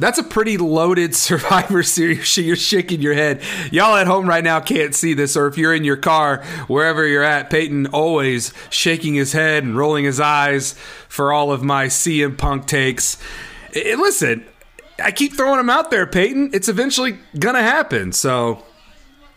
that's 0.00 0.18
a 0.18 0.24
pretty 0.24 0.56
loaded 0.56 1.14
Survivor 1.14 1.82
Series. 1.82 2.36
You're 2.36 2.56
shaking 2.56 3.00
your 3.00 3.14
head. 3.14 3.42
Y'all 3.70 3.94
at 3.94 4.06
home 4.06 4.26
right 4.26 4.42
now 4.42 4.58
can't 4.58 4.94
see 4.94 5.14
this, 5.14 5.36
or 5.36 5.46
if 5.46 5.56
you're 5.56 5.74
in 5.74 5.84
your 5.84 5.96
car, 5.96 6.42
wherever 6.66 7.06
you're 7.06 7.22
at, 7.22 7.50
Payton 7.50 7.88
always 7.88 8.52
shaking 8.70 9.14
his 9.14 9.32
head 9.32 9.62
and 9.62 9.76
rolling 9.76 10.04
his 10.04 10.18
eyes 10.18 10.72
for 11.08 11.32
all 11.32 11.52
of 11.52 11.62
my 11.62 11.86
CM 11.86 12.36
Punk 12.36 12.66
takes. 12.66 13.18
Eh, 13.74 13.94
listen, 13.96 14.44
I 15.02 15.12
keep 15.12 15.34
throwing 15.34 15.58
them 15.58 15.70
out 15.70 15.90
there, 15.90 16.06
Payton. 16.06 16.50
It's 16.54 16.68
eventually 16.68 17.18
gonna 17.38 17.62
happen. 17.62 18.12
So 18.12 18.64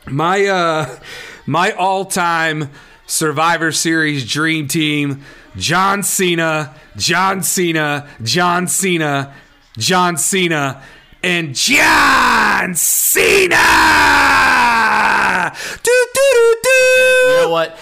my 0.07 0.45
uh 0.45 0.99
my 1.45 1.71
all-time 1.71 2.69
Survivor 3.05 3.71
Series 3.71 4.29
dream 4.29 4.67
team: 4.67 5.23
John 5.57 6.03
Cena, 6.03 6.73
John 6.95 7.43
Cena, 7.43 8.07
John 8.23 8.67
Cena, 8.67 9.33
John 9.77 10.17
Cena, 10.17 10.83
and 11.23 11.55
John 11.55 12.75
Cena. 12.75 13.57
Do 15.83 16.07
do 16.13 16.29
do 16.33 16.55
do. 16.63 16.69
You 16.69 17.37
know 17.41 17.49
what? 17.49 17.77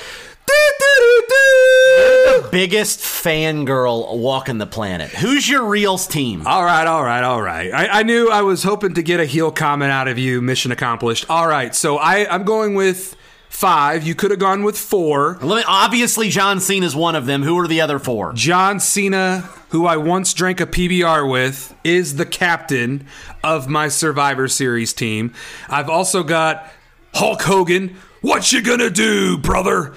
Do 0.46 0.54
do 0.80 0.86
do 0.98 1.24
do. 1.28 2.42
The 2.44 2.50
biggest 2.52 3.00
fangirl 3.00 4.18
walking 4.18 4.58
the 4.58 4.68
planet. 4.68 5.10
Who's 5.10 5.50
your 5.50 5.66
reals 5.66 6.08
team? 6.08 6.48
All 6.48 6.64
right, 6.64 6.88
all 6.88 7.04
right, 7.04 7.24
all 7.24 7.42
right. 7.42 7.72
I, 7.74 8.00
I 8.00 8.04
knew 8.04 8.30
I 8.30 8.42
was 8.42 8.64
hoping 8.64 8.94
to 8.96 9.04
get 9.04 9.20
a 9.20 9.26
heel 9.26 9.52
comment 9.52 9.92
out 9.92 10.08
of 10.08 10.18
you. 10.18 10.42
Mission 10.42 10.72
accomplished. 10.72 11.26
All 11.30 11.48
right, 11.48 11.76
so 11.76 11.98
I, 11.98 12.34
I'm 12.34 12.44
going 12.44 12.74
with 12.76 13.16
five. 13.52 14.02
You 14.04 14.16
could 14.16 14.32
have 14.32 14.40
gone 14.40 14.64
with 14.64 14.78
four. 14.78 15.38
Let 15.42 15.58
me, 15.58 15.64
obviously, 15.68 16.30
John 16.30 16.60
Cena 16.60 16.86
is 16.86 16.96
one 16.96 17.16
of 17.16 17.26
them. 17.26 17.44
Who 17.44 17.60
are 17.60 17.68
the 17.68 17.82
other 17.82 18.00
four? 18.00 18.34
John 18.34 18.80
Cena, 18.80 19.42
who 19.70 19.86
I 19.86 19.98
once 19.98 20.34
drank 20.34 20.60
a 20.62 20.66
PBR 20.66 21.30
with, 21.30 21.76
is 21.84 22.16
the 22.16 22.26
captain 22.26 23.06
of 23.44 23.68
my 23.68 23.90
Survivor 23.90 24.48
Series 24.48 24.94
team. 24.94 25.34
I've 25.70 25.90
also 25.90 26.24
got 26.24 26.66
Hulk 27.14 27.44
Hogan. 27.44 27.98
What 28.22 28.52
you 28.52 28.64
gonna 28.64 28.90
do, 28.90 29.38
brother? 29.38 29.94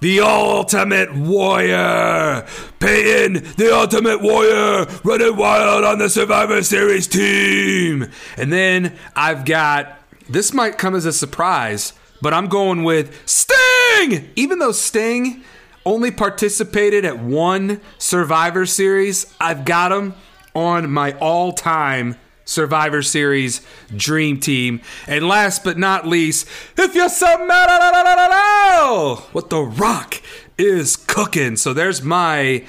The 0.00 0.20
Ultimate 0.20 1.12
Warrior, 1.16 2.46
Payton, 2.78 3.54
the 3.56 3.74
Ultimate 3.74 4.22
Warrior, 4.22 4.86
running 5.02 5.36
wild 5.36 5.82
on 5.82 5.98
the 5.98 6.08
Survivor 6.08 6.62
Series 6.62 7.08
team. 7.08 8.08
And 8.36 8.52
then 8.52 8.96
I've 9.16 9.44
got 9.44 9.98
this 10.28 10.52
might 10.52 10.78
come 10.78 10.94
as 10.94 11.04
a 11.04 11.12
surprise, 11.12 11.94
but 12.20 12.34
I'm 12.34 12.48
going 12.48 12.84
with 12.84 13.28
Sting. 13.28 14.30
Even 14.36 14.58
though 14.58 14.72
Sting 14.72 15.42
only 15.84 16.10
participated 16.10 17.04
at 17.04 17.18
one 17.18 17.80
Survivor 17.98 18.66
Series, 18.66 19.32
I've 19.40 19.64
got 19.64 19.92
him 19.92 20.14
on 20.54 20.90
my 20.90 21.12
all-time 21.18 22.16
Survivor 22.44 23.02
Series 23.02 23.60
dream 23.94 24.40
team. 24.40 24.80
And 25.06 25.28
last 25.28 25.64
but 25.64 25.78
not 25.78 26.06
least, 26.06 26.46
if 26.76 26.94
you 26.94 27.08
smell 27.08 29.26
what 29.32 29.50
the 29.50 29.60
Rock 29.60 30.20
is 30.56 30.96
cooking. 30.96 31.56
So 31.56 31.72
there's 31.72 32.02
my 32.02 32.64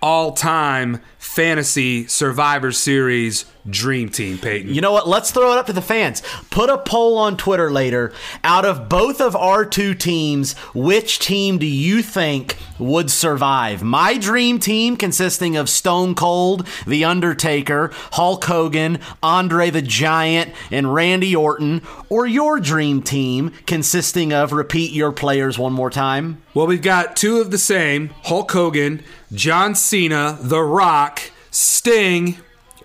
all-time 0.00 1.00
fantasy 1.18 2.06
Survivor 2.06 2.72
Series 2.72 3.44
dream 3.68 4.08
team, 4.08 4.38
Payton? 4.38 4.74
You 4.74 4.80
know 4.80 4.92
what? 4.92 5.08
Let's 5.08 5.30
throw 5.30 5.52
it 5.52 5.58
up 5.58 5.66
to 5.66 5.72
the 5.72 5.82
fans. 5.82 6.22
Put 6.50 6.70
a 6.70 6.78
poll 6.78 7.16
on 7.18 7.36
Twitter 7.36 7.70
later. 7.70 8.12
Out 8.42 8.64
of 8.64 8.88
both 8.88 9.20
of 9.20 9.34
our 9.34 9.64
two 9.64 9.94
teams, 9.94 10.52
which 10.74 11.18
team 11.18 11.58
do 11.58 11.66
you 11.66 12.02
think 12.02 12.56
would 12.78 13.10
survive? 13.10 13.82
My 13.82 14.18
dream 14.18 14.58
team, 14.58 14.96
consisting 14.96 15.56
of 15.56 15.68
Stone 15.68 16.14
Cold, 16.14 16.66
The 16.86 17.04
Undertaker, 17.04 17.90
Hulk 18.12 18.44
Hogan, 18.44 18.98
Andre 19.22 19.70
the 19.70 19.82
Giant, 19.82 20.52
and 20.70 20.92
Randy 20.92 21.34
Orton, 21.34 21.82
or 22.08 22.26
your 22.26 22.60
dream 22.60 23.02
team, 23.02 23.52
consisting 23.66 24.32
of 24.32 24.52
repeat 24.52 24.92
your 24.92 25.12
players 25.12 25.58
one 25.58 25.72
more 25.72 25.90
time. 25.90 26.42
Well, 26.52 26.66
we've 26.66 26.82
got 26.82 27.16
two 27.16 27.38
of 27.40 27.50
the 27.50 27.58
same 27.58 28.10
Hulk 28.24 28.50
Hogan, 28.52 29.02
John 29.32 29.74
Cena, 29.74 30.38
The 30.40 30.62
Rock, 30.62 31.20
Sting, 31.50 32.38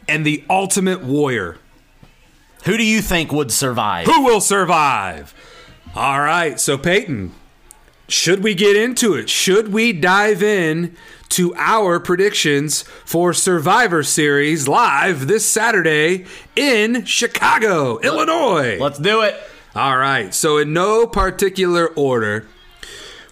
and 0.09 0.25
The 0.25 0.43
Ultimate 0.49 1.03
Warrior. 1.03 1.57
Who 2.65 2.75
do 2.75 2.83
you 2.83 3.01
think 3.01 3.31
would 3.31 3.51
survive? 3.51 4.07
Who 4.07 4.23
will 4.25 4.41
survive? 4.41 5.33
All 5.95 6.19
right, 6.19 6.59
so 6.59 6.77
Payton, 6.77 7.33
should 8.07 8.43
we 8.43 8.55
get 8.55 8.75
into 8.75 9.13
it? 9.13 9.29
Should 9.29 9.71
we 9.71 9.93
dive 9.93 10.41
in 10.43 10.95
to 11.29 11.53
our 11.55 11.99
predictions 11.99 12.81
for 12.81 13.33
Survivor 13.33 14.01
Series 14.01 14.67
live 14.67 15.27
this 15.27 15.47
Saturday 15.47 16.25
in 16.55 17.05
Chicago, 17.05 17.99
Illinois? 17.99 18.77
Let's 18.79 18.99
do 18.99 19.21
it. 19.21 19.39
All 19.75 19.97
right, 19.97 20.33
so 20.33 20.57
in 20.57 20.73
no 20.73 21.05
particular 21.05 21.87
order, 21.89 22.47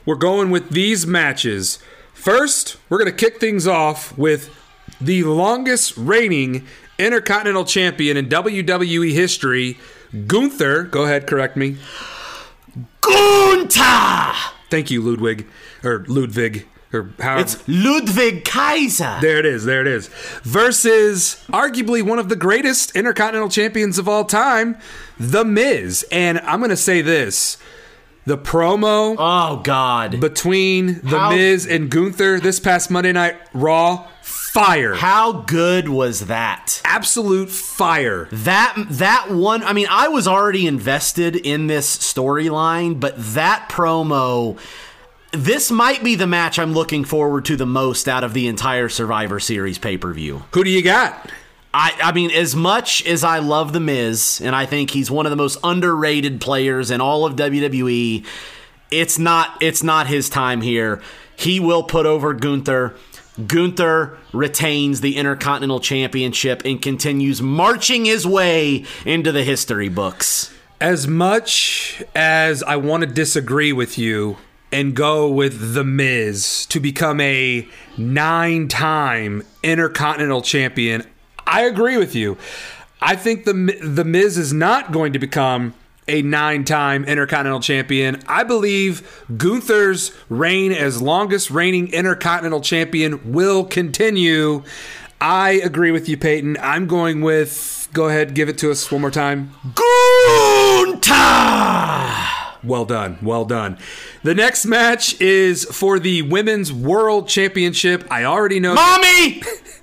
we're 0.06 0.16
going 0.16 0.52
with 0.52 0.70
these 0.70 1.08
matches. 1.08 1.80
First, 2.14 2.78
we're 2.88 3.00
going 3.00 3.12
to 3.12 3.18
kick 3.18 3.40
things 3.40 3.68
off 3.68 4.16
with 4.18 4.54
the 5.00 5.24
longest 5.24 5.96
reigning 5.98 6.66
Intercontinental 6.98 7.66
Champion 7.66 8.18
in 8.18 8.28
WWE 8.28 9.12
history, 9.12 9.78
Gunther. 10.26 10.84
Go 10.84 11.04
ahead, 11.04 11.28
correct 11.28 11.56
me. 11.56 11.78
Gunther! 13.02 14.34
Thank 14.70 14.92
you, 14.92 15.02
Ludwig. 15.02 15.48
Or 15.84 16.04
Ludwig. 16.08 16.68
Or 16.94 17.10
how 17.20 17.40
It's 17.40 17.62
Ludwig 17.68 18.46
Kaiser. 18.46 19.18
There 19.22 19.38
it 19.38 19.46
is. 19.46 19.66
There 19.66 19.82
it 19.82 19.88
is. 19.88 20.08
Versus 20.44 21.44
arguably 21.50 22.02
one 22.02 22.18
of 22.20 22.30
the 22.30 22.36
greatest 22.36 22.96
Intercontinental 22.96 23.50
Champions 23.50 23.98
of 23.98 24.08
all 24.08 24.24
time, 24.26 24.78
The 25.20 25.44
Miz. 25.44 26.06
And 26.12 26.40
I'm 26.40 26.60
going 26.60 26.70
to 26.70 26.78
say 26.78 27.02
this 27.02 27.58
the 28.28 28.38
promo 28.38 29.16
Oh, 29.18 29.62
God. 29.64 30.20
between 30.20 31.00
The 31.02 31.18
How- 31.18 31.30
Miz 31.32 31.66
and 31.66 31.90
Gunther 31.90 32.40
this 32.40 32.60
past 32.60 32.92
Monday 32.92 33.14
Night 33.14 33.38
Raw, 33.54 34.06
fire. 34.22 34.96
How 34.96 35.32
good 35.32 35.88
was 35.90 36.26
that? 36.28 36.82
Absolute 36.84 37.50
fire. 37.50 38.28
That 38.32 38.76
that 38.90 39.32
one, 39.32 39.64
I 39.64 39.72
mean, 39.74 39.88
I 39.90 40.10
was 40.10 40.28
already 40.28 40.68
invested 40.68 41.36
in 41.38 41.68
this 41.68 41.98
storyline, 41.98 43.00
but 43.00 43.14
that 43.18 43.70
promo 43.72 44.60
this 45.32 45.70
might 45.70 46.04
be 46.04 46.16
the 46.16 46.26
match 46.28 46.58
I'm 46.60 46.74
looking 46.74 47.04
forward 47.04 47.46
to 47.46 47.56
the 47.58 47.66
most 47.66 48.08
out 48.08 48.24
of 48.24 48.34
the 48.34 48.48
entire 48.48 48.90
Survivor 48.90 49.40
Series 49.40 49.78
pay-per-view. 49.78 50.44
Who 50.54 50.64
do 50.64 50.70
you 50.70 50.82
got? 50.82 51.30
I, 51.80 51.96
I 52.06 52.12
mean, 52.12 52.32
as 52.32 52.56
much 52.56 53.06
as 53.06 53.24
I 53.24 53.38
love 53.38 53.72
The 53.72 53.80
Miz, 53.80 54.42
and 54.44 54.56
I 54.56 54.66
think 54.66 54.90
he's 54.90 55.12
one 55.12 55.28
of 55.28 55.30
the 55.30 55.36
most 55.36 55.60
underrated 55.64 56.42
players 56.42 56.90
in 56.90 57.02
all 57.02 57.24
of 57.24 57.36
WWE, 57.36 58.26
it's 58.90 59.20
not 59.20 59.62
it's 59.62 59.84
not 59.84 60.08
his 60.08 60.28
time 60.28 60.62
here. 60.62 61.00
He 61.36 61.60
will 61.60 61.84
put 61.84 62.08
over 62.08 62.34
Gunther. 62.34 62.96
Gunther 63.46 64.18
retains 64.34 65.02
the 65.02 65.18
Intercontinental 65.18 65.80
Championship 65.80 66.64
and 66.66 66.82
continues 66.82 67.44
marching 67.44 68.06
his 68.06 68.26
way 68.26 68.84
into 69.06 69.32
the 69.32 69.44
history 69.44 69.88
books. 69.88 70.52
As 70.82 71.08
much 71.08 72.04
as 72.16 72.64
I 72.64 72.78
want 72.78 73.02
to 73.02 73.08
disagree 73.08 73.72
with 73.72 74.00
you 74.00 74.38
and 74.72 74.96
go 74.96 75.30
with 75.30 75.76
The 75.76 75.84
Miz 75.84 76.66
to 76.68 76.80
become 76.80 77.22
a 77.22 77.68
nine 78.00 78.68
time 78.68 79.44
Intercontinental 79.62 80.42
Champion, 80.42 81.06
I 81.48 81.64
agree 81.64 81.98
with 81.98 82.14
you. 82.14 82.38
I 83.02 83.16
think 83.16 83.46
the, 83.46 83.54
the 83.82 84.04
Miz 84.04 84.38
is 84.38 84.54
not 84.54 84.92
going 84.92 85.14
to 85.14 85.20
become 85.20 85.74
a 86.08 86.22
nine 86.22 86.64
time 86.64 87.04
Intercontinental 87.06 87.60
Champion. 87.60 88.22
I 88.28 88.44
believe 88.44 89.26
Gunther's 89.36 90.12
reign 90.30 90.72
as 90.72 91.02
longest 91.02 91.50
reigning 91.52 91.92
Intercontinental 91.92 92.62
Champion 92.62 93.34
will 93.34 93.66
continue. 93.66 94.64
I 95.20 95.52
agree 95.64 95.92
with 95.92 96.08
you, 96.08 96.18
Payton. 96.18 96.58
I'm 96.62 96.88
going 96.88 97.22
with, 97.22 97.90
go 97.94 98.08
ahead, 98.08 98.34
give 98.36 98.50
it 98.50 98.58
to 98.60 98.72
us 98.72 98.92
one 98.92 99.02
more 99.02 99.12
time. 99.12 99.52
Gunther! 99.74 101.14
Well 102.64 102.86
done. 102.86 103.18
Well 103.22 103.46
done. 103.46 103.78
The 104.24 104.36
next 104.36 104.66
match 104.66 105.20
is 105.22 105.66
for 105.66 106.00
the 106.00 106.24
Women's 106.24 106.74
World 106.74 107.28
Championship. 107.30 108.06
I 108.12 108.24
already 108.26 108.60
know. 108.60 108.74
Mommy! 108.76 109.42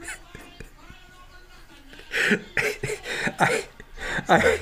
I 3.39 3.65
I, 4.29 4.61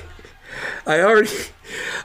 I 0.85 1.01
already 1.01 1.29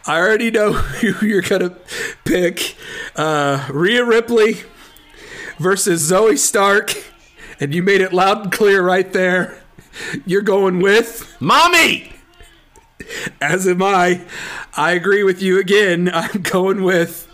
I 0.06 0.18
already 0.18 0.50
know 0.50 0.72
who 0.72 1.26
you're 1.26 1.42
gonna 1.42 1.76
pick. 2.24 2.76
Uh, 3.16 3.66
Rhea 3.70 4.04
Ripley 4.04 4.58
versus 5.58 6.10
Zoey 6.10 6.38
Stark, 6.38 6.94
and 7.60 7.74
you 7.74 7.82
made 7.82 8.00
it 8.00 8.12
loud 8.12 8.42
and 8.42 8.52
clear 8.52 8.82
right 8.82 9.12
there. 9.12 9.62
You're 10.24 10.42
going 10.42 10.80
with, 10.80 11.34
Mommy! 11.40 12.12
as 13.40 13.66
am 13.66 13.82
I. 13.82 14.20
I 14.76 14.92
agree 14.92 15.22
with 15.22 15.40
you 15.42 15.58
again. 15.58 16.10
I'm 16.12 16.42
going 16.42 16.82
with 16.82 17.28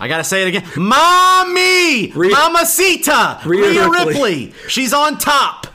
I 0.00 0.06
gotta 0.06 0.24
say 0.24 0.42
it 0.42 0.48
again. 0.48 0.64
Mommy! 0.76 2.12
Rhea- 2.12 2.30
Mamacita! 2.34 3.44
Rhea 3.44 3.62
Rhea, 3.70 3.88
Ripley. 3.88 4.06
Ripley. 4.06 4.54
She's 4.68 4.92
on 4.92 5.18
top. 5.18 5.66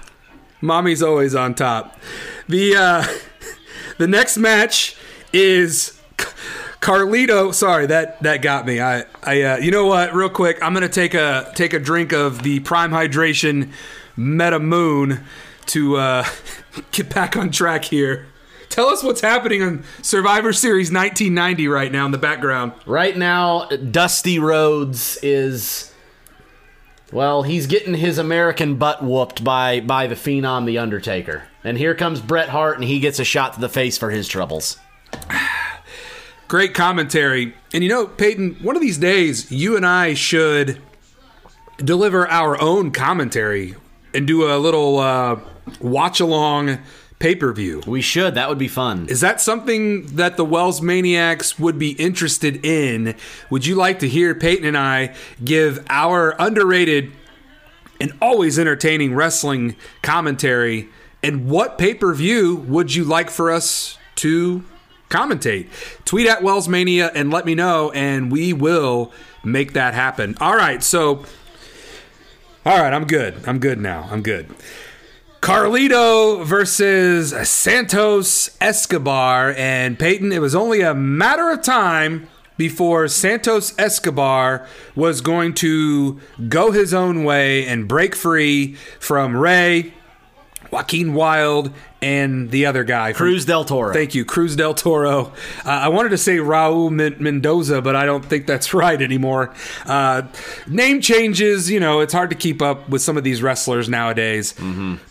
Mommy's 0.64 1.04
always 1.04 1.36
on 1.36 1.56
top. 1.56 2.00
The 2.48 2.76
uh, 2.76 3.06
the 3.98 4.08
next 4.08 4.38
match 4.38 4.96
is 5.34 6.00
Carlito. 6.80 7.54
Sorry, 7.54 7.86
that 7.88 8.24
that 8.24 8.42
got 8.42 8.66
me. 8.66 8.80
I 8.80 9.04
I 9.22 9.42
uh, 9.42 9.58
you 9.58 9.72
know 9.72 9.86
what? 9.86 10.14
Real 10.14 10.30
quick, 10.30 10.58
I'm 10.64 10.74
gonna 10.74 10.88
take 10.88 11.14
a 11.14 11.52
take 11.54 11.74
a 11.74 11.80
drink 11.80 12.14
of 12.14 12.44
the 12.44 12.62
Prime 12.62 12.92
Hydration 12.92 13.72
Meta 14.16 14.58
Moon 14.58 15.26
to 15.68 15.98
uh, 15.98 16.26
get 16.92 17.14
back 17.14 17.36
on 17.36 17.52
track 17.52 17.84
here. 17.84 18.28
Tell 18.70 18.88
us 18.88 19.04
what's 19.04 19.22
happening 19.22 19.62
on 19.62 19.84
Survivor 20.02 20.54
Series 20.54 20.92
1990 20.92 21.68
right 21.68 21.92
now 21.92 22.06
in 22.06 22.12
the 22.12 22.18
background. 22.18 22.72
Right 22.86 23.16
now, 23.16 23.68
Dusty 23.68 24.40
Rhodes 24.40 25.20
is 25.22 25.93
well, 27.14 27.44
he's 27.44 27.68
getting 27.68 27.94
his 27.94 28.18
American 28.18 28.76
butt 28.76 29.04
whooped 29.04 29.44
by 29.44 29.80
by 29.80 30.08
the 30.08 30.16
Phenom 30.16 30.66
the 30.66 30.80
Undertaker. 30.80 31.44
And 31.64 31.78
here 31.78 31.94
comes 31.94 32.20
Bret 32.20 32.50
Hart 32.50 32.78
and 32.78 32.84
he 32.84 33.00
gets 33.00 33.20
a 33.20 33.24
shot 33.24 33.54
to 33.54 33.62
the 33.62 33.70
face 33.70 33.98
for 33.98 34.10
his 34.10 34.28
troubles. 34.28 34.78
Great 36.48 36.74
commentary. 36.74 37.54
And 37.74 37.84
you 37.84 37.90
know, 37.90 38.08
Payton, 38.08 38.56
one 38.62 38.76
of 38.76 38.82
these 38.82 38.98
days, 38.98 39.52
you 39.52 39.78
and 39.78 39.86
I 39.86 40.16
should 40.16 40.82
deliver 41.78 42.28
our 42.28 42.60
own 42.60 42.92
commentary 42.92 43.76
and 44.14 44.28
do 44.28 44.52
a 44.52 44.58
little 44.58 45.00
uh, 45.00 45.40
watch 45.80 46.20
along 46.20 46.80
pay 47.24 47.36
per 47.36 47.54
view. 47.54 47.82
We 47.88 48.02
should. 48.02 48.36
That 48.36 48.50
would 48.50 48.58
be 48.58 48.68
fun. 48.68 49.08
Is 49.08 49.22
that 49.22 49.40
something 49.40 50.08
that 50.18 50.36
the 50.36 50.44
Wells 50.44 50.82
Maniacs 50.82 51.58
would 51.58 51.80
be 51.80 51.92
interested 51.92 52.66
in? 52.66 53.16
Would 53.50 53.66
you 53.66 53.76
like 53.76 54.00
to 54.00 54.10
hear 54.10 54.36
Payton 54.36 54.66
and 54.66 54.78
I 54.78 55.16
give 55.42 55.86
our 55.90 56.36
underrated 56.38 57.14
and 58.02 58.12
always 58.22 58.60
entertaining 58.60 59.16
wrestling 59.16 59.78
commentary? 60.02 60.90
And 61.24 61.50
what 61.50 61.78
pay 61.78 61.94
per 61.94 62.14
view 62.14 62.58
would 62.68 62.94
you 62.94 63.06
like 63.06 63.30
for 63.30 63.50
us 63.50 63.98
to 64.16 64.66
commentate? 65.10 65.70
Tweet 66.04 66.28
at 66.28 66.44
Wells 66.44 66.68
Mania 66.68 67.10
and 67.16 67.32
let 67.32 67.46
me 67.46 67.56
know, 67.56 67.90
and 67.92 68.34
we 68.34 68.52
will 68.52 69.14
make 69.46 69.72
that 69.74 69.94
happen. 69.94 70.36
All 70.42 70.58
right, 70.58 70.84
so. 70.84 71.24
All 72.66 72.82
right, 72.82 72.94
I'm 72.94 73.06
good. 73.06 73.48
I'm 73.48 73.60
good 73.60 73.80
now. 73.80 74.10
I'm 74.12 74.22
good. 74.22 74.54
Carlito 75.44 76.46
versus 76.46 77.34
Santos 77.50 78.56
Escobar. 78.62 79.54
And 79.58 80.00
Payton, 80.00 80.32
it 80.32 80.40
was 80.40 80.56
only 80.56 80.80
a 80.80 80.94
matter 80.94 81.52
of 81.52 81.62
time 81.62 82.30
before 82.56 83.10
Santos 83.10 83.78
Escobar 83.78 84.66
was 84.96 85.20
going 85.20 85.54
to 85.56 86.22
go 86.48 86.72
his 86.72 86.94
own 86.94 87.26
way 87.26 87.68
and 87.68 87.90
break 87.90 88.16
free 88.16 88.76
from 89.02 89.36
Rey. 89.36 89.94
Joaquin 90.74 91.14
Wild, 91.14 91.72
and 92.02 92.50
the 92.52 92.66
other 92.66 92.84
guy. 92.84 93.14
Cruz 93.14 93.46
del 93.46 93.64
Toro. 93.64 93.94
Thank 93.94 94.14
you, 94.16 94.26
Cruz 94.26 94.56
del 94.56 94.74
Toro. 94.74 95.28
Uh, 95.66 95.70
I 95.70 95.88
wanted 95.90 96.10
to 96.10 96.18
say 96.18 96.38
Raul 96.38 96.90
Men- 96.92 97.16
Mendoza, 97.20 97.82
but 97.82 97.96
I 97.96 98.06
don't 98.06 98.26
think 98.26 98.46
that's 98.48 98.74
right 98.74 99.02
anymore. 99.02 99.54
Uh, 99.86 100.24
name 100.68 101.00
changes, 101.00 101.70
you 101.70 101.80
know, 101.80 102.00
it's 102.02 102.14
hard 102.14 102.30
to 102.32 102.36
keep 102.36 102.62
up 102.62 102.90
with 102.90 103.02
some 103.02 103.16
of 103.18 103.24
these 103.24 103.42
wrestlers 103.42 103.88
nowadays. 103.88 104.54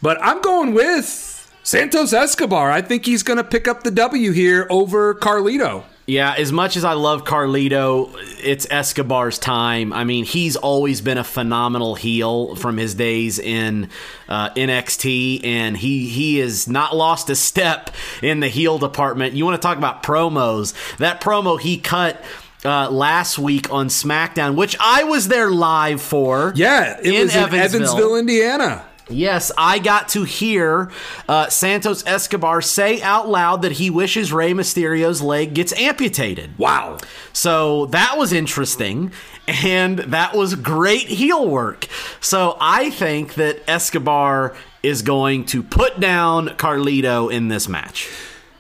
But 0.03 0.19
I'm 0.21 0.43
going 0.43 0.75
with 0.75 1.51
Santos 1.63 2.13
Escobar. 2.13 2.71
I 2.71 2.83
think 2.83 3.07
he's 3.07 3.23
going 3.23 3.37
to 3.39 3.45
pick 3.45 3.69
up 3.69 3.85
the 3.85 3.91
W 3.93 4.33
here 4.33 4.67
over 4.69 5.15
Carlito. 5.15 5.85
Yeah, 6.13 6.35
as 6.37 6.53
much 6.53 6.77
as 6.77 6.85
I 6.85 6.93
love 6.93 7.25
Carlito, 7.25 8.15
it's 8.43 8.67
Escobar's 8.71 9.39
time. 9.39 9.95
I 9.95 10.05
mean, 10.05 10.27
he's 10.27 10.57
always 10.57 11.01
been 11.01 11.17
a 11.17 11.25
phenomenal 11.25 11.95
heel 11.95 12.55
from 12.57 12.77
his 12.77 12.95
days 12.95 13.39
in 13.39 13.89
uh, 14.29 14.51
NXT, 14.51 15.43
and 15.43 15.75
he 15.75 16.09
he 16.09 16.37
has 16.39 16.69
not 16.69 16.95
lost 16.95 17.31
a 17.31 17.35
step 17.35 17.89
in 18.21 18.41
the 18.41 18.49
heel 18.49 18.79
department. 18.79 19.33
You 19.35 19.47
want 19.47 19.61
to 19.61 19.67
talk 19.67 19.79
about 19.79 20.03
promos? 20.03 20.75
That 20.99 21.23
promo 21.23 21.59
he 21.59 21.79
cut. 21.79 22.23
Uh, 22.65 22.89
last 22.89 23.41
week 23.41 23.73
on 23.73 23.89
SmackDown, 23.89 24.55
which 24.55 24.77
I 24.79 25.03
was 25.03 25.27
there 25.27 25.51
live 25.51 26.01
for. 26.01 26.53
Yeah, 26.55 26.97
it 27.01 27.07
In 27.07 27.23
was 27.23 27.35
in 27.35 27.43
Evansville. 27.43 27.81
Evansville, 27.83 28.17
Indiana. 28.17 28.85
Yes, 29.09 29.51
I 29.59 29.79
got 29.79 30.09
to 30.11 30.25
hear 30.25 30.91
uh, 31.29 31.49
Santos 31.49 32.07
Escobar 32.07 32.63
say 32.63 33.03
out 33.03 33.29
loud 33.29 33.63
that 33.63 33.73
he 33.73 33.91
wishes 33.91 34.33
Rey 34.33 34.53
Mysterio's 34.53 35.21
leg 35.21 35.55
gets 35.55 35.73
amputated. 35.79 36.57
Wow. 36.59 36.99
So 37.33 37.87
that 37.87 38.17
was 38.17 38.33
interesting. 38.33 39.13
And 39.47 39.99
that 39.99 40.35
was 40.35 40.55
great 40.55 41.09
heel 41.09 41.49
work. 41.49 41.89
So 42.21 42.57
I 42.61 42.91
think 42.91 43.35
that 43.35 43.69
Escobar 43.69 44.55
is 44.83 45.03
going 45.03 45.47
to 45.47 45.63
put 45.63 45.99
down 45.99 46.49
Carlito 46.51 47.33
in 47.33 47.49
this 47.49 47.69
match. 47.69 48.09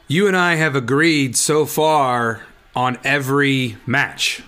You 0.09 0.27
and 0.27 0.37
I 0.37 0.57
have 0.57 0.75
agreed 0.75 1.37
so 1.37 1.67
far 1.67 2.43
on 2.75 2.99
every 3.05 3.77
match. 3.87 4.43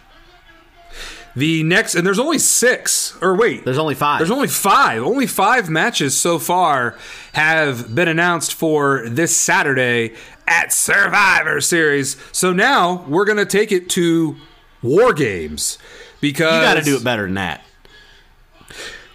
The 1.36 1.64
next, 1.64 1.96
and 1.96 2.06
there's 2.06 2.20
only 2.20 2.38
six, 2.38 3.18
or 3.20 3.36
wait, 3.36 3.64
There's 3.64 3.78
only 3.78 3.96
five. 3.96 4.20
There's 4.20 4.30
only 4.30 4.46
five. 4.46 5.02
Only 5.02 5.26
five 5.26 5.68
matches 5.68 6.16
so 6.16 6.38
far 6.38 6.96
have 7.32 7.92
been 7.92 8.06
announced 8.06 8.54
for 8.54 9.08
this 9.08 9.36
Saturday 9.36 10.14
at 10.46 10.72
Survivor 10.72 11.60
Series. 11.60 12.16
So 12.30 12.52
now 12.52 13.04
we're 13.08 13.24
going 13.24 13.38
to 13.38 13.46
take 13.46 13.72
it 13.72 13.90
to 13.90 14.36
War 14.80 15.12
Games 15.12 15.78
because 16.20 16.54
you 16.54 16.62
got 16.62 16.74
to 16.74 16.82
do 16.82 16.96
it 16.96 17.02
better 17.02 17.24
than 17.24 17.34
that. 17.34 17.64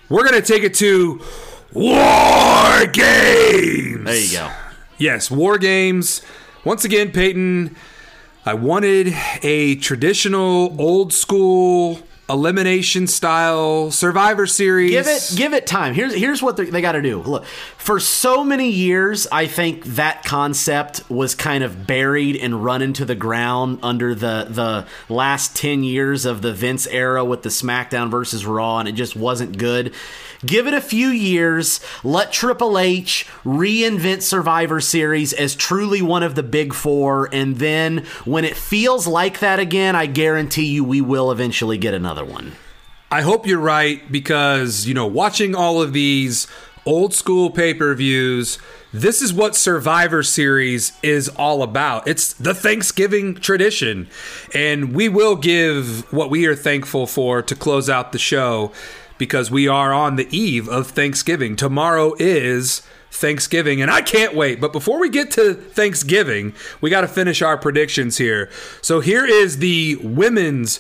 We're 0.10 0.28
going 0.28 0.42
to 0.42 0.46
take 0.46 0.64
it 0.64 0.74
to 0.76 1.22
War 1.72 2.86
Games. 2.88 4.04
There 4.04 4.20
you 4.20 4.32
go. 4.32 4.52
Yes, 4.98 5.32
War 5.32 5.58
Games. 5.58 6.22
Once 6.66 6.84
again, 6.84 7.14
Payton, 7.14 7.78
I 8.46 8.56
wanted 8.56 9.14
a 9.42 9.76
traditional, 9.76 10.76
old 10.82 11.14
school 11.14 12.00
elimination 12.30 13.08
style 13.08 13.92
Survivor 13.92 14.46
Series. 14.46 14.92
Give 14.92 15.08
it, 15.08 15.34
give 15.36 15.54
it 15.54 15.68
time. 15.68 15.94
Here's 15.94 16.14
here's 16.14 16.42
what 16.42 16.58
they, 16.58 16.82
got 16.82 16.94
to 16.94 17.02
do. 17.02 17.22
Look, 17.22 17.46
for 17.46 18.00
so 18.00 18.44
many 18.44 18.70
years, 18.70 19.28
I 19.32 19.48
think 19.48 19.84
that 19.86 20.24
concept 20.24 21.10
was 21.10 21.36
kind 21.36 21.64
of 21.64 21.88
buried 21.88 22.36
and 22.36 22.64
run 22.64 22.82
into 22.82 23.06
the 23.06 23.16
ground 23.16 23.80
under 23.82 24.14
the 24.14 24.48
the 24.50 24.88
last 25.14 25.56
ten 25.56 25.84
years 25.84 26.26
of 26.26 26.42
the 26.42 26.54
Vince 26.54 26.88
era 26.88 27.26
with 27.26 27.44
the 27.44 27.50
SmackDown 27.50 28.10
versus 28.10 28.46
Raw, 28.46 28.80
and 28.80 28.88
it 28.88 28.94
just 28.94 29.16
wasn't 29.16 29.58
good. 29.58 29.94
Give 30.46 30.68
it 30.68 30.74
a 30.74 30.82
few 30.82 31.10
years. 31.10 31.82
Let 32.02 32.32
Triple 32.32 32.80
H 32.80 33.28
reinvent 33.44 34.22
Survivor 34.22 34.80
Series 34.80 35.34
as 35.34 35.54
truly 35.54 36.02
one 36.02 36.24
of 36.24 36.36
the 36.36 36.44
big 36.44 36.74
four. 36.74 37.28
And 37.34 37.58
then 37.58 38.06
when 38.24 38.46
it 38.46 38.56
feels 38.56 39.06
like 39.06 39.40
that 39.40 39.60
again, 39.60 39.98
I 39.98 40.06
guarantee 40.06 40.66
you 40.66 40.84
we 40.86 41.02
will 41.02 41.32
eventually 41.32 41.78
get 41.78 41.94
another 41.94 42.19
one. 42.26 42.54
I 43.12 43.22
hope 43.22 43.48
you're 43.48 43.60
right 43.60 44.12
because, 44.12 44.86
you 44.86 44.94
know, 44.94 45.08
watching 45.08 45.56
all 45.56 45.82
of 45.82 45.94
these 45.94 46.48
old 46.86 47.14
school 47.14 47.50
pay 47.50 47.74
per 47.74 47.96
views, 47.96 48.60
this 48.94 49.22
is 49.22 49.34
what 49.34 49.56
Survivor 49.56 50.24
Series 50.24 50.94
is 51.02 51.30
all 51.30 51.64
about. 51.64 52.08
It's 52.08 52.34
the 52.34 52.54
Thanksgiving 52.54 53.36
tradition. 53.36 54.10
And 54.54 54.94
we 54.94 55.10
will 55.10 55.36
give 55.36 56.12
what 56.14 56.30
we 56.30 56.46
are 56.46 56.56
thankful 56.56 57.08
for 57.08 57.42
to 57.42 57.56
close 57.56 57.90
out 57.90 58.12
the 58.12 58.20
show 58.20 58.72
because 59.18 59.52
we 59.52 59.68
are 59.68 59.92
on 59.92 60.16
the 60.16 60.28
eve 60.36 60.68
of 60.70 60.88
Thanksgiving. 60.88 61.56
Tomorrow 61.56 62.14
is. 62.20 62.82
Thanksgiving, 63.12 63.82
and 63.82 63.90
I 63.90 64.02
can't 64.02 64.36
wait. 64.36 64.62
But 64.62 64.72
before 64.72 65.00
we 65.00 65.10
get 65.10 65.32
to 65.32 65.56
Thanksgiving, 65.56 66.54
we 66.80 66.92
got 66.92 67.02
to 67.02 67.08
finish 67.08 67.42
our 67.42 67.58
predictions 67.58 68.20
here. 68.20 68.52
So 68.84 69.00
here 69.00 69.26
is 69.26 69.58
the 69.58 69.96
women's 70.04 70.80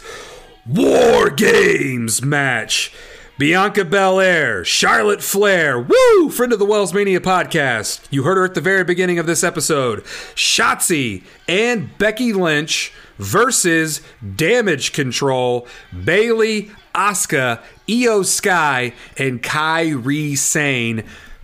War 0.69 1.31
Games 1.31 2.21
match. 2.21 2.93
Bianca 3.39 3.83
Belair, 3.83 4.63
Charlotte 4.63 5.23
Flair, 5.23 5.79
woo! 5.79 6.29
Friend 6.29 6.53
of 6.53 6.59
the 6.59 6.65
Wells 6.65 6.93
Mania 6.93 7.19
podcast. 7.19 8.01
You 8.11 8.21
heard 8.21 8.37
her 8.37 8.45
at 8.45 8.53
the 8.53 8.61
very 8.61 8.83
beginning 8.83 9.17
of 9.17 9.25
this 9.25 9.43
episode. 9.43 10.03
Shotzi 10.35 11.23
and 11.47 11.97
Becky 11.97 12.33
Lynch 12.33 12.93
versus 13.17 14.01
Damage 14.35 14.93
Control, 14.93 15.67
Bayley, 16.03 16.69
Asuka, 16.93 17.63
Iyo 17.87 18.23
Sky, 18.23 18.93
and 19.17 19.41
Kairi 19.41 20.37
Sane. 20.37 21.03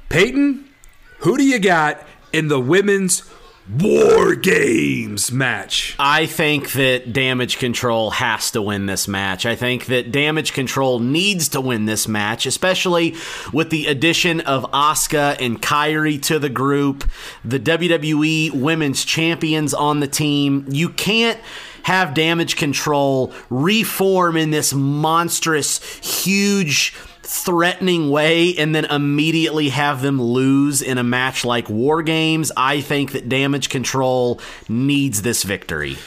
Payton, 0.09 0.69
who 1.21 1.35
do 1.35 1.43
you 1.43 1.57
got 1.57 1.99
in 2.31 2.47
the 2.47 2.59
women's 2.59 3.21
War 3.67 4.35
Games 4.35 5.31
match? 5.31 5.95
I 5.97 6.27
think 6.27 6.73
that 6.73 7.11
Damage 7.11 7.57
Control 7.57 8.11
has 8.11 8.51
to 8.51 8.61
win 8.61 8.85
this 8.85 9.07
match. 9.07 9.47
I 9.47 9.55
think 9.55 9.87
that 9.87 10.11
Damage 10.11 10.53
Control 10.53 10.99
needs 10.99 11.49
to 11.49 11.61
win 11.61 11.85
this 11.85 12.07
match, 12.07 12.45
especially 12.45 13.15
with 13.51 13.71
the 13.71 13.87
addition 13.87 14.41
of 14.41 14.69
Asuka 14.71 15.37
and 15.39 15.59
Kairi 15.59 16.21
to 16.23 16.37
the 16.37 16.49
group, 16.49 17.09
the 17.43 17.59
WWE 17.59 18.51
Women's 18.53 19.03
Champions 19.03 19.73
on 19.73 19.99
the 19.99 20.07
team. 20.07 20.65
You 20.69 20.89
can't 20.89 21.39
have 21.83 22.13
Damage 22.13 22.57
Control 22.57 23.33
reform 23.49 24.37
in 24.37 24.51
this 24.51 24.75
monstrous, 24.75 25.79
huge 26.23 26.93
threatening 27.25 28.09
way 28.09 28.55
and 28.55 28.73
then 28.73 28.85
immediately 28.85 29.69
have 29.69 30.01
them 30.01 30.21
lose 30.21 30.81
in 30.81 30.97
a 30.97 31.03
match 31.03 31.43
like 31.43 31.69
War 31.69 32.03
Games, 32.03 32.51
I 32.55 32.81
think 32.81 33.11
that 33.13 33.27
Damage 33.27 33.69
Control 33.69 34.39
needs 34.69 35.21
this 35.21 35.43
victory. 35.43 35.97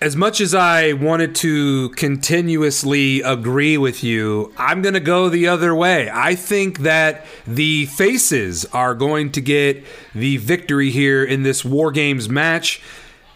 As 0.00 0.16
much 0.16 0.40
as 0.42 0.54
I 0.54 0.92
wanted 0.92 1.34
to 1.36 1.88
continuously 1.90 3.22
agree 3.22 3.78
with 3.78 4.04
you, 4.04 4.52
I'm 4.58 4.82
going 4.82 4.94
to 4.94 5.00
go 5.00 5.30
the 5.30 5.48
other 5.48 5.74
way. 5.74 6.10
I 6.12 6.34
think 6.34 6.80
that 6.80 7.24
the 7.46 7.86
faces 7.86 8.66
are 8.66 8.94
going 8.94 9.32
to 9.32 9.40
get 9.40 9.86
the 10.14 10.36
victory 10.36 10.90
here 10.90 11.24
in 11.24 11.42
this 11.42 11.64
War 11.64 11.90
Games 11.90 12.28
match. 12.28 12.82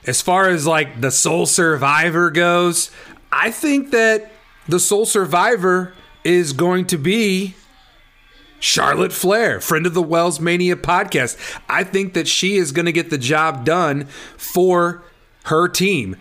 As 0.06 0.20
far 0.20 0.48
as 0.48 0.66
like 0.66 1.00
the 1.00 1.10
sole 1.10 1.46
survivor 1.46 2.30
goes, 2.30 2.90
I 3.32 3.50
think 3.50 3.90
that 3.92 4.30
the 4.66 4.80
sole 4.80 5.06
survivor 5.06 5.94
is 6.24 6.52
going 6.52 6.86
to 6.86 6.98
be 6.98 7.54
Charlotte 8.60 9.12
Flair, 9.12 9.60
friend 9.60 9.86
of 9.86 9.94
the 9.94 10.02
Wells 10.02 10.40
Mania 10.40 10.76
podcast. 10.76 11.38
I 11.68 11.84
think 11.84 12.14
that 12.14 12.26
she 12.26 12.56
is 12.56 12.72
going 12.72 12.86
to 12.86 12.92
get 12.92 13.10
the 13.10 13.18
job 13.18 13.64
done 13.64 14.04
for 14.36 15.02
her 15.44 15.68
team. 15.68 16.16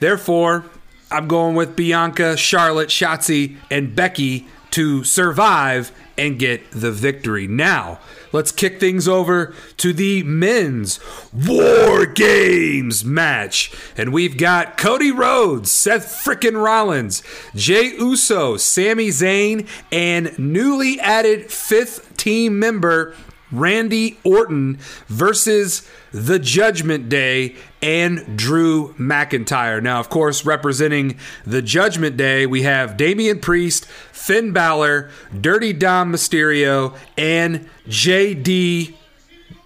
Therefore, 0.00 0.64
I'm 1.10 1.28
going 1.28 1.54
with 1.54 1.76
Bianca, 1.76 2.36
Charlotte, 2.36 2.88
Shotzi, 2.88 3.56
and 3.70 3.94
Becky 3.94 4.46
to 4.70 5.04
survive 5.04 5.92
and 6.16 6.38
get 6.38 6.70
the 6.70 6.90
victory. 6.90 7.46
Now, 7.46 8.00
let's 8.32 8.52
kick 8.52 8.80
things 8.80 9.06
over 9.06 9.54
to 9.76 9.92
the 9.92 10.22
men's 10.22 10.98
War 11.32 12.06
Games 12.06 13.04
match. 13.04 13.72
And 13.96 14.12
we've 14.12 14.36
got 14.36 14.76
Cody 14.76 15.10
Rhodes, 15.10 15.70
Seth 15.70 16.22
frickin' 16.24 16.62
Rollins, 16.62 17.22
Jay 17.54 17.94
Uso, 17.98 18.56
Sami 18.56 19.08
Zayn, 19.08 19.68
and 19.90 20.38
newly 20.38 20.98
added 21.00 21.50
fifth 21.50 22.16
team 22.16 22.58
member 22.58 23.14
Randy 23.52 24.18
Orton 24.24 24.78
versus 25.06 25.88
the 26.10 26.38
Judgment 26.38 27.08
Day 27.08 27.54
and 27.82 28.36
Drew 28.36 28.94
McIntyre. 28.94 29.82
Now, 29.82 30.00
of 30.00 30.08
course, 30.08 30.44
representing 30.44 31.18
the 31.44 31.62
Judgment 31.62 32.16
Day, 32.16 32.46
we 32.46 32.62
have 32.62 32.96
Damian 32.96 33.40
Priest, 33.40 33.86
Finn 33.86 34.52
Balor, 34.52 35.10
Dirty 35.38 35.72
Dom 35.72 36.12
Mysterio, 36.12 36.96
and 37.16 37.68
JD 37.86 38.94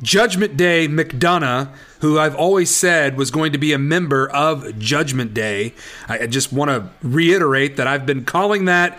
Judgment 0.03 0.57
Day 0.57 0.88
McDonagh, 0.88 1.72
who 2.01 2.18
I've 2.18 2.37
always 2.37 2.75
said 2.75 3.16
was 3.16 3.31
going 3.31 3.53
to 3.53 3.59
be 3.59 3.72
a 3.72 3.79
member 3.79 4.29
of 4.31 4.79
Judgment 4.79 5.33
Day. 5.33 5.75
I 6.09 6.27
just 6.27 6.53
want 6.53 6.70
to 6.70 6.90
reiterate 7.07 7.77
that 7.77 7.87
I've 7.87 8.05
been 8.05 8.25
calling 8.25 8.66
that 8.66 8.99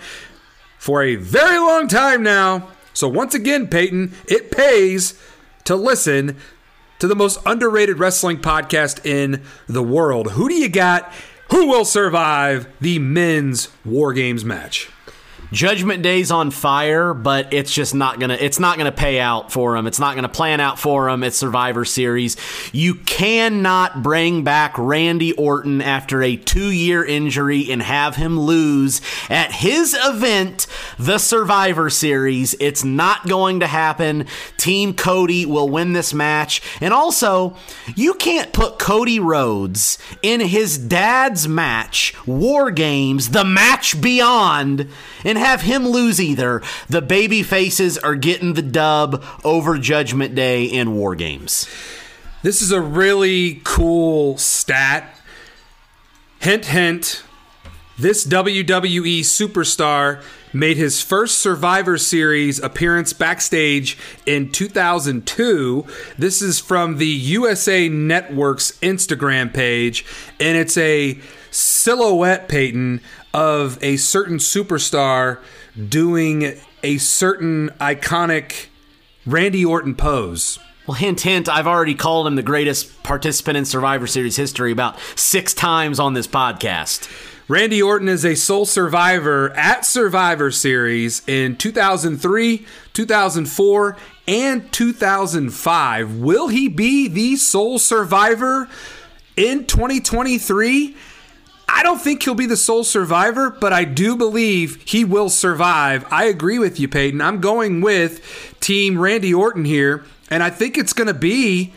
for 0.79 1.03
a 1.03 1.15
very 1.15 1.59
long 1.59 1.87
time 1.87 2.23
now. 2.23 2.69
So 2.97 3.07
once 3.07 3.35
again, 3.35 3.67
Payton, 3.67 4.15
it 4.27 4.49
pays 4.49 5.21
to 5.65 5.75
listen 5.75 6.35
to 6.97 7.07
the 7.07 7.15
most 7.15 7.39
underrated 7.45 7.99
wrestling 7.99 8.39
podcast 8.39 9.05
in 9.05 9.43
the 9.67 9.83
world. 9.83 10.31
Who 10.31 10.49
do 10.49 10.55
you 10.55 10.67
got? 10.67 11.13
Who 11.51 11.67
will 11.67 11.85
survive 11.85 12.67
the 12.81 12.97
men's 12.97 13.69
War 13.85 14.13
Games 14.13 14.43
match? 14.43 14.89
Judgment 15.51 16.03
Day's 16.03 16.31
on 16.31 16.51
fire, 16.51 17.13
but 17.13 17.53
it's 17.53 17.73
just 17.73 17.95
not 17.95 18.19
gonna. 18.19 18.37
It's 18.39 18.59
not 18.59 18.77
gonna 18.77 18.91
pay 18.91 19.19
out 19.19 19.51
for 19.51 19.75
him. 19.75 19.87
It's 19.87 19.99
not 19.99 20.15
gonna 20.15 20.29
plan 20.29 20.59
out 20.59 20.77
for 20.77 21.09
him. 21.09 21.23
It's 21.23 21.37
Survivor 21.37 21.85
Series. 21.85 22.35
You 22.73 22.95
cannot 22.95 24.03
bring 24.03 24.43
back 24.43 24.77
Randy 24.77 25.31
Orton 25.33 25.81
after 25.81 26.21
a 26.21 26.35
two-year 26.35 27.05
injury 27.05 27.71
and 27.71 27.81
have 27.81 28.15
him 28.17 28.39
lose 28.39 29.01
at 29.29 29.51
his 29.51 29.95
event, 29.97 30.67
the 30.99 31.17
Survivor 31.17 31.89
Series. 31.89 32.53
It's 32.59 32.83
not 32.83 33.27
going 33.27 33.61
to 33.61 33.67
happen. 33.67 34.25
Team 34.57 34.93
Cody 34.93 35.45
will 35.45 35.69
win 35.69 35.93
this 35.93 36.13
match, 36.13 36.61
and 36.81 36.93
also 36.93 37.55
you 37.95 38.13
can't 38.15 38.51
put 38.51 38.79
Cody 38.79 39.19
Rhodes 39.19 39.97
in 40.21 40.41
his 40.41 40.77
dad's 40.77 41.47
match, 41.47 42.13
War 42.25 42.69
Games, 42.71 43.29
the 43.29 43.45
match 43.45 44.01
beyond, 44.01 44.87
and 45.23 45.36
have 45.37 45.61
him 45.61 45.87
lose 45.87 46.19
either. 46.19 46.61
The 46.89 47.01
baby 47.01 47.43
faces 47.43 47.97
are 47.97 48.15
getting 48.15 48.53
the 48.53 48.61
dub 48.61 49.23
over 49.43 49.77
Judgment 49.77 50.35
Day 50.35 50.65
in 50.65 50.95
War 50.95 51.15
Games. 51.15 51.67
This 52.43 52.61
is 52.61 52.71
a 52.71 52.81
really 52.81 53.61
cool 53.63 54.37
stat. 54.37 55.09
Hint, 56.39 56.65
hint. 56.65 57.23
This 57.97 58.27
WWE 58.27 59.21
superstar 59.21 60.21
made 60.53 60.77
his 60.77 61.01
first 61.01 61.39
Survivor 61.39 61.97
Series 61.97 62.59
appearance 62.59 63.11
backstage 63.11 63.97
in 64.25 64.51
2002. 64.51 65.85
This 66.17 66.41
is 66.41 66.59
from 66.59 66.97
the 66.97 67.07
USA 67.07 67.89
Network's 67.89 68.73
Instagram 68.79 69.53
page, 69.53 70.05
and 70.39 70.57
it's 70.57 70.77
a 70.77 71.19
silhouette, 71.49 72.47
Payton, 72.47 73.01
of 73.37 73.77
a 73.83 73.97
certain 73.97 74.37
superstar 74.39 75.37
doing 75.87 76.59
a 76.81 76.97
certain 76.97 77.69
iconic 77.79 78.65
Randy 79.27 79.63
Orton 79.63 79.93
pose. 79.93 80.57
Well, 80.87 80.95
hint, 80.95 81.21
hint, 81.21 81.47
I've 81.47 81.67
already 81.67 81.93
called 81.93 82.25
him 82.25 82.35
the 82.35 82.41
greatest 82.41 83.03
participant 83.03 83.55
in 83.55 83.65
Survivor 83.65 84.07
Series 84.07 84.37
history 84.37 84.71
about 84.71 84.97
six 85.15 85.53
times 85.53 85.99
on 85.99 86.15
this 86.15 86.25
podcast. 86.25 87.07
Randy 87.47 87.79
Orton 87.79 88.09
is 88.09 88.25
a 88.25 88.33
sole 88.33 88.65
survivor 88.65 89.51
at 89.55 89.85
Survivor 89.85 90.49
Series 90.49 91.21
in 91.27 91.57
2003, 91.57 92.65
2004, 92.93 93.97
and 94.27 94.71
2005. 94.73 96.15
Will 96.15 96.47
he 96.47 96.67
be 96.67 97.07
the 97.07 97.35
sole 97.35 97.77
survivor 97.77 98.67
in 99.35 99.65
2023? 99.65 100.95
I 101.69 101.83
don't 101.83 101.99
think 101.99 102.23
he'll 102.23 102.33
be 102.33 102.45
the 102.45 102.57
sole 102.57 102.83
survivor, 102.83 103.49
but 103.49 103.73
I 103.73 103.83
do 103.83 104.15
believe 104.15 104.81
he 104.85 105.03
will 105.03 105.29
survive. 105.29 106.05
I 106.11 106.25
agree 106.25 106.59
with 106.59 106.79
you, 106.79 106.87
Payton. 106.87 107.21
I'm 107.21 107.41
going 107.41 107.81
with 107.81 108.55
Team 108.59 108.99
Randy 108.99 109.33
Orton 109.33 109.65
here, 109.65 110.05
and 110.29 110.41
I 110.41 110.49
think 110.49 110.77
it's 110.77 110.93
going 110.93 111.07
to 111.07 111.13
be 111.13 111.73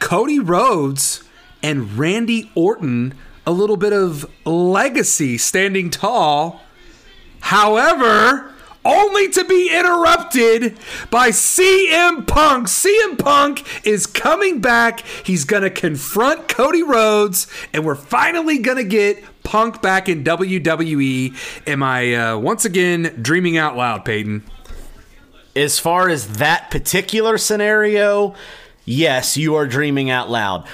Cody 0.00 0.38
Rhodes 0.38 1.22
and 1.62 1.98
Randy 1.98 2.50
Orton. 2.54 3.14
A 3.46 3.52
little 3.52 3.76
bit 3.76 3.92
of 3.92 4.24
legacy 4.46 5.36
standing 5.36 5.90
tall. 5.90 6.62
However, 7.40 8.53
only 8.84 9.28
to 9.30 9.44
be 9.44 9.70
interrupted 9.74 10.78
by 11.10 11.30
CM 11.30 12.26
Punk. 12.26 12.68
CM 12.68 13.18
Punk 13.18 13.86
is 13.86 14.06
coming 14.06 14.60
back. 14.60 15.00
He's 15.00 15.44
going 15.44 15.62
to 15.62 15.70
confront 15.70 16.48
Cody 16.48 16.82
Rhodes, 16.82 17.46
and 17.72 17.84
we're 17.84 17.94
finally 17.94 18.58
going 18.58 18.76
to 18.76 18.84
get 18.84 19.22
Punk 19.42 19.82
back 19.82 20.08
in 20.08 20.24
WWE. 20.24 21.34
Am 21.66 21.82
I 21.82 22.14
uh, 22.14 22.38
once 22.38 22.64
again 22.64 23.18
dreaming 23.20 23.56
out 23.56 23.76
loud, 23.76 24.04
Payton? 24.04 24.44
As 25.56 25.78
far 25.78 26.08
as 26.08 26.38
that 26.38 26.70
particular 26.70 27.38
scenario, 27.38 28.34
yes, 28.84 29.36
you 29.36 29.54
are 29.54 29.66
dreaming 29.66 30.10
out 30.10 30.28
loud. 30.30 30.66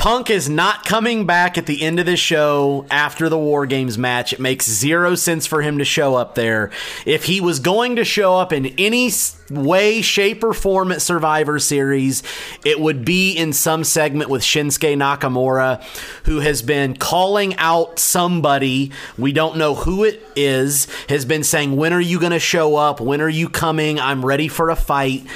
Punk 0.00 0.30
is 0.30 0.48
not 0.48 0.86
coming 0.86 1.26
back 1.26 1.58
at 1.58 1.66
the 1.66 1.82
end 1.82 2.00
of 2.00 2.06
the 2.06 2.16
show 2.16 2.86
after 2.90 3.28
the 3.28 3.36
War 3.36 3.66
Games 3.66 3.98
match. 3.98 4.32
It 4.32 4.40
makes 4.40 4.66
zero 4.66 5.14
sense 5.14 5.46
for 5.46 5.60
him 5.60 5.76
to 5.76 5.84
show 5.84 6.14
up 6.14 6.34
there. 6.34 6.70
If 7.04 7.24
he 7.24 7.38
was 7.42 7.60
going 7.60 7.96
to 7.96 8.04
show 8.06 8.38
up 8.38 8.50
in 8.50 8.68
any 8.78 9.10
way, 9.50 10.00
shape, 10.00 10.42
or 10.42 10.54
form 10.54 10.90
at 10.90 11.02
Survivor 11.02 11.58
Series, 11.58 12.22
it 12.64 12.80
would 12.80 13.04
be 13.04 13.34
in 13.34 13.52
some 13.52 13.84
segment 13.84 14.30
with 14.30 14.40
Shinsuke 14.40 14.96
Nakamura, 14.96 15.84
who 16.24 16.40
has 16.40 16.62
been 16.62 16.96
calling 16.96 17.54
out 17.56 17.98
somebody. 17.98 18.92
We 19.18 19.34
don't 19.34 19.58
know 19.58 19.74
who 19.74 20.04
it 20.04 20.26
is, 20.34 20.86
has 21.10 21.26
been 21.26 21.44
saying, 21.44 21.76
When 21.76 21.92
are 21.92 22.00
you 22.00 22.18
going 22.18 22.32
to 22.32 22.38
show 22.38 22.74
up? 22.76 23.02
When 23.02 23.20
are 23.20 23.28
you 23.28 23.50
coming? 23.50 24.00
I'm 24.00 24.24
ready 24.24 24.48
for 24.48 24.70
a 24.70 24.76
fight 24.76 25.26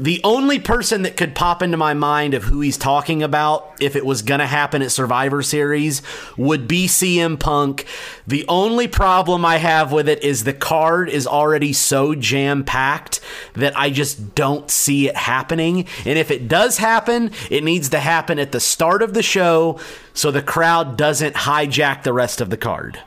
the 0.00 0.20
only 0.24 0.58
person 0.58 1.02
that 1.02 1.18
could 1.18 1.34
pop 1.34 1.60
into 1.60 1.76
my 1.76 1.92
mind 1.92 2.32
of 2.32 2.44
who 2.44 2.62
he's 2.62 2.78
talking 2.78 3.22
about 3.22 3.70
if 3.80 3.94
it 3.94 4.06
was 4.06 4.22
going 4.22 4.40
to 4.40 4.46
happen 4.46 4.80
at 4.80 4.90
Survivor 4.90 5.42
Series 5.42 6.00
would 6.38 6.66
be 6.66 6.86
CM 6.86 7.38
Punk. 7.38 7.84
The 8.26 8.46
only 8.48 8.88
problem 8.88 9.44
I 9.44 9.58
have 9.58 9.92
with 9.92 10.08
it 10.08 10.24
is 10.24 10.44
the 10.44 10.54
card 10.54 11.10
is 11.10 11.26
already 11.26 11.74
so 11.74 12.14
jam 12.14 12.64
packed 12.64 13.20
that 13.52 13.76
I 13.76 13.90
just 13.90 14.34
don't 14.34 14.70
see 14.70 15.08
it 15.08 15.16
happening. 15.16 15.84
And 16.06 16.18
if 16.18 16.30
it 16.30 16.48
does 16.48 16.78
happen, 16.78 17.30
it 17.50 17.62
needs 17.62 17.90
to 17.90 18.00
happen 18.00 18.38
at 18.38 18.52
the 18.52 18.60
start 18.60 19.02
of 19.02 19.12
the 19.12 19.22
show 19.22 19.78
so 20.14 20.30
the 20.30 20.40
crowd 20.40 20.96
doesn't 20.96 21.34
hijack 21.34 22.04
the 22.04 22.14
rest 22.14 22.40
of 22.40 22.48
the 22.48 22.56
card. 22.56 22.98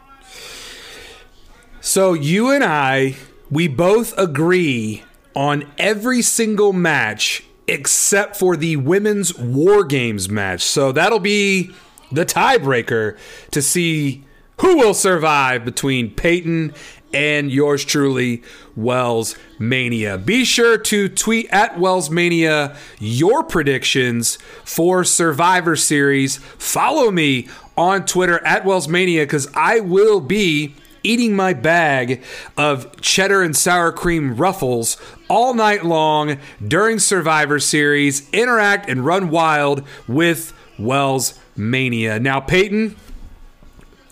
So 1.82 2.14
you 2.14 2.52
and 2.52 2.64
I, 2.64 3.16
we 3.50 3.68
both 3.68 4.16
agree 4.16 5.04
on 5.36 5.72
every 5.78 6.22
single 6.22 6.74
match 6.74 7.43
except 7.67 8.36
for 8.36 8.56
the 8.56 8.76
women's 8.76 9.38
War 9.38 9.84
Games 9.84 10.30
match. 10.30 10.62
So 10.62 10.91
that'll 10.91 11.19
be 11.19 11.72
the 12.12 12.26
tiebreaker 12.26 13.17
to 13.52 13.62
see 13.62 14.24
who 14.62 14.78
will 14.78 14.93
survive 14.93 15.65
between 15.65 16.12
Payton 16.12 16.74
and 17.13 17.52
yours 17.52 17.86
truly, 17.86 18.41
Wells 18.76 19.36
Mania. 19.60 20.17
Be 20.17 20.46
sure 20.46 20.78
to 20.80 21.08
tweet 21.10 21.48
at 21.52 21.80
Wells 21.80 22.10
Mania 22.10 22.76
your 23.00 23.43
predictions 23.43 24.38
for 24.63 25.04
Survivor 25.04 25.76
Series. 25.76 26.38
Follow 26.38 27.12
me 27.12 27.48
on 27.78 28.06
Twitter 28.06 28.43
at 28.46 28.65
Wells 28.65 28.88
Mania 28.88 29.24
because 29.24 29.48
I 29.56 29.80
will 29.80 30.19
be 30.19 30.76
eating 31.04 31.36
my 31.36 31.54
bag 31.54 32.24
of 32.58 33.00
cheddar 33.02 33.44
and 33.44 33.56
sour 33.56 33.92
cream 33.92 34.36
ruffles 34.36 34.98
all 35.30 35.54
night 35.54 35.86
long 35.86 36.38
during 36.66 37.00
Survivor 37.00 37.60
Series. 37.60 38.30
Interact 38.32 38.89
and 38.89 39.06
run 39.06 39.30
wild 39.30 39.84
with 40.08 40.54
Wells 40.80 41.39
Mania. 41.56 42.20
Now, 42.20 42.39
Payton, 42.39 42.96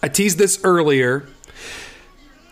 I 0.03 0.07
teased 0.07 0.37
this 0.37 0.59
earlier. 0.63 1.27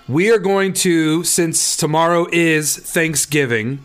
We 0.07 0.31
are 0.31 0.39
going 0.39 0.73
to, 0.73 1.23
since 1.23 1.77
tomorrow 1.77 2.27
is 2.31 2.75
Thanksgiving, 2.75 3.79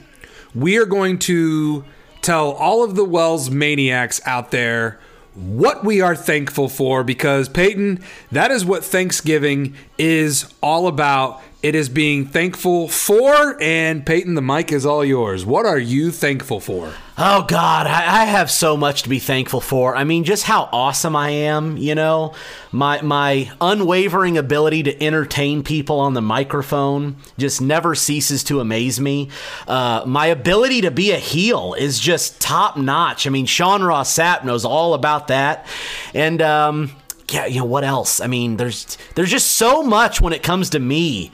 we 0.54 0.78
are 0.78 0.86
going 0.86 1.18
to 1.20 1.84
tell 2.22 2.52
all 2.52 2.82
of 2.82 2.94
the 2.94 3.04
Wells 3.04 3.50
maniacs 3.50 4.20
out 4.24 4.50
there 4.50 4.98
what 5.34 5.84
we 5.84 6.00
are 6.00 6.14
thankful 6.14 6.68
for 6.68 7.02
because 7.02 7.48
Payton, 7.48 8.02
that 8.30 8.50
is 8.50 8.64
what 8.64 8.84
Thanksgiving 8.84 9.74
is 9.98 10.52
all 10.62 10.86
about. 10.86 11.42
It 11.64 11.74
is 11.74 11.88
being 11.88 12.26
thankful 12.26 12.88
for, 12.88 13.56
and 13.58 14.04
Payton, 14.04 14.34
the 14.34 14.42
mic 14.42 14.70
is 14.70 14.84
all 14.84 15.02
yours. 15.02 15.46
What 15.46 15.64
are 15.64 15.78
you 15.78 16.10
thankful 16.10 16.60
for? 16.60 16.92
Oh 17.16 17.46
God, 17.48 17.86
I, 17.86 18.22
I, 18.22 18.24
have 18.26 18.50
so 18.50 18.76
much 18.76 19.04
to 19.04 19.08
be 19.08 19.18
thankful 19.18 19.62
for. 19.62 19.96
I 19.96 20.04
mean, 20.04 20.24
just 20.24 20.44
how 20.44 20.68
awesome 20.72 21.16
I 21.16 21.30
am. 21.30 21.78
You 21.78 21.94
know, 21.94 22.34
my 22.70 23.00
my 23.00 23.50
unwavering 23.62 24.36
ability 24.36 24.82
to 24.82 25.02
entertain 25.02 25.62
people 25.62 26.00
on 26.00 26.12
the 26.12 26.20
microphone 26.20 27.16
just 27.38 27.62
never 27.62 27.94
ceases 27.94 28.44
to 28.44 28.60
amaze 28.60 29.00
me. 29.00 29.30
Uh, 29.66 30.02
my 30.06 30.26
ability 30.26 30.82
to 30.82 30.90
be 30.90 31.12
a 31.12 31.18
heel 31.18 31.72
is 31.72 31.98
just 31.98 32.42
top 32.42 32.76
notch. 32.76 33.26
I 33.26 33.30
mean, 33.30 33.46
Sean 33.46 33.82
Ross 33.82 34.14
Sapp 34.14 34.44
knows 34.44 34.66
all 34.66 34.92
about 34.92 35.28
that, 35.28 35.64
and. 36.12 36.42
Um, 36.42 36.92
yeah, 37.34 37.46
you 37.46 37.58
know 37.58 37.64
what 37.64 37.82
else? 37.82 38.20
I 38.20 38.28
mean, 38.28 38.58
there's 38.58 38.96
there's 39.16 39.30
just 39.30 39.52
so 39.52 39.82
much 39.82 40.20
when 40.20 40.32
it 40.32 40.44
comes 40.44 40.70
to 40.70 40.78
me 40.78 41.32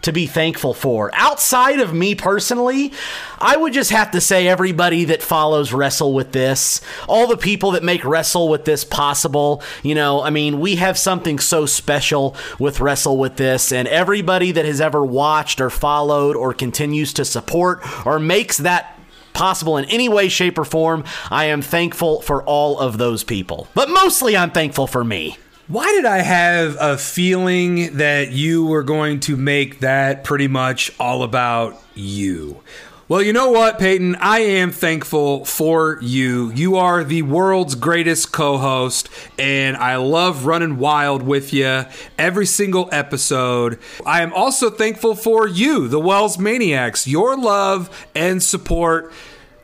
to 0.00 0.12
be 0.12 0.26
thankful 0.26 0.72
for. 0.72 1.10
Outside 1.12 1.78
of 1.78 1.92
me 1.92 2.14
personally, 2.14 2.92
I 3.38 3.56
would 3.56 3.74
just 3.74 3.90
have 3.90 4.10
to 4.12 4.20
say 4.20 4.48
everybody 4.48 5.04
that 5.04 5.22
follows 5.22 5.72
Wrestle 5.72 6.14
with 6.14 6.32
This, 6.32 6.80
all 7.06 7.26
the 7.26 7.36
people 7.36 7.72
that 7.72 7.84
make 7.84 8.02
Wrestle 8.02 8.48
with 8.48 8.64
This 8.64 8.82
possible. 8.82 9.62
You 9.82 9.94
know, 9.94 10.22
I 10.22 10.30
mean, 10.30 10.58
we 10.58 10.76
have 10.76 10.96
something 10.96 11.38
so 11.38 11.66
special 11.66 12.34
with 12.58 12.80
Wrestle 12.80 13.18
with 13.18 13.36
This, 13.36 13.72
and 13.72 13.86
everybody 13.86 14.52
that 14.52 14.64
has 14.64 14.80
ever 14.80 15.04
watched 15.04 15.60
or 15.60 15.68
followed 15.68 16.34
or 16.34 16.54
continues 16.54 17.12
to 17.12 17.26
support 17.26 17.80
or 18.06 18.18
makes 18.18 18.56
that 18.56 18.98
possible 19.34 19.76
in 19.76 19.84
any 19.86 20.08
way, 20.08 20.28
shape, 20.28 20.58
or 20.58 20.64
form, 20.64 21.04
I 21.30 21.46
am 21.46 21.62
thankful 21.62 22.22
for 22.22 22.42
all 22.42 22.78
of 22.78 22.98
those 22.98 23.22
people. 23.22 23.68
But 23.74 23.90
mostly 23.90 24.36
I'm 24.36 24.50
thankful 24.50 24.86
for 24.86 25.04
me. 25.04 25.36
Why 25.72 25.90
did 25.92 26.04
I 26.04 26.18
have 26.18 26.76
a 26.78 26.98
feeling 26.98 27.96
that 27.96 28.30
you 28.30 28.66
were 28.66 28.82
going 28.82 29.20
to 29.20 29.38
make 29.38 29.80
that 29.80 30.22
pretty 30.22 30.46
much 30.46 30.92
all 31.00 31.22
about 31.22 31.82
you? 31.94 32.60
Well, 33.08 33.22
you 33.22 33.32
know 33.32 33.50
what, 33.50 33.78
Payton? 33.78 34.16
I 34.16 34.40
am 34.40 34.70
thankful 34.70 35.46
for 35.46 35.98
you. 36.02 36.52
You 36.52 36.76
are 36.76 37.02
the 37.04 37.22
world's 37.22 37.74
greatest 37.74 38.32
co 38.32 38.58
host, 38.58 39.08
and 39.38 39.78
I 39.78 39.96
love 39.96 40.44
running 40.44 40.76
wild 40.76 41.22
with 41.22 41.54
you 41.54 41.86
every 42.18 42.44
single 42.44 42.90
episode. 42.92 43.78
I 44.04 44.20
am 44.20 44.34
also 44.34 44.68
thankful 44.68 45.14
for 45.14 45.48
you, 45.48 45.88
the 45.88 46.00
Wells 46.00 46.38
Maniacs, 46.38 47.08
your 47.08 47.34
love 47.34 48.06
and 48.14 48.42
support, 48.42 49.10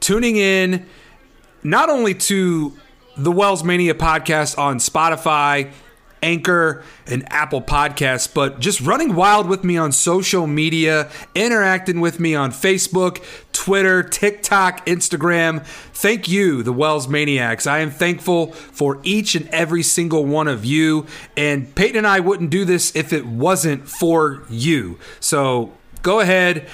tuning 0.00 0.36
in 0.36 0.86
not 1.62 1.90
only 1.90 2.14
to 2.14 2.72
the 3.18 3.30
Wells 3.30 3.62
Mania 3.62 3.92
podcast 3.92 4.56
on 4.56 4.78
Spotify, 4.78 5.70
Anchor, 6.22 6.82
and 7.06 7.30
Apple 7.32 7.62
Podcasts, 7.62 8.32
but 8.32 8.60
just 8.60 8.80
running 8.80 9.14
wild 9.14 9.48
with 9.48 9.64
me 9.64 9.76
on 9.76 9.92
social 9.92 10.46
media, 10.46 11.10
interacting 11.34 12.00
with 12.00 12.20
me 12.20 12.34
on 12.34 12.50
Facebook, 12.50 13.22
Twitter, 13.52 14.02
TikTok, 14.02 14.86
Instagram. 14.86 15.64
Thank 15.66 16.28
you, 16.28 16.62
the 16.62 16.72
Wells 16.72 17.08
Maniacs. 17.08 17.66
I 17.66 17.80
am 17.80 17.90
thankful 17.90 18.52
for 18.52 19.00
each 19.02 19.34
and 19.34 19.48
every 19.48 19.82
single 19.82 20.24
one 20.24 20.48
of 20.48 20.64
you. 20.64 21.06
And 21.36 21.74
Payton 21.74 21.96
and 21.96 22.06
I 22.06 22.20
wouldn't 22.20 22.50
do 22.50 22.64
this 22.64 22.94
if 22.94 23.12
it 23.12 23.26
wasn't 23.26 23.88
for 23.88 24.44
you. 24.48 24.98
So 25.20 25.72
go 26.02 26.20
ahead, 26.20 26.68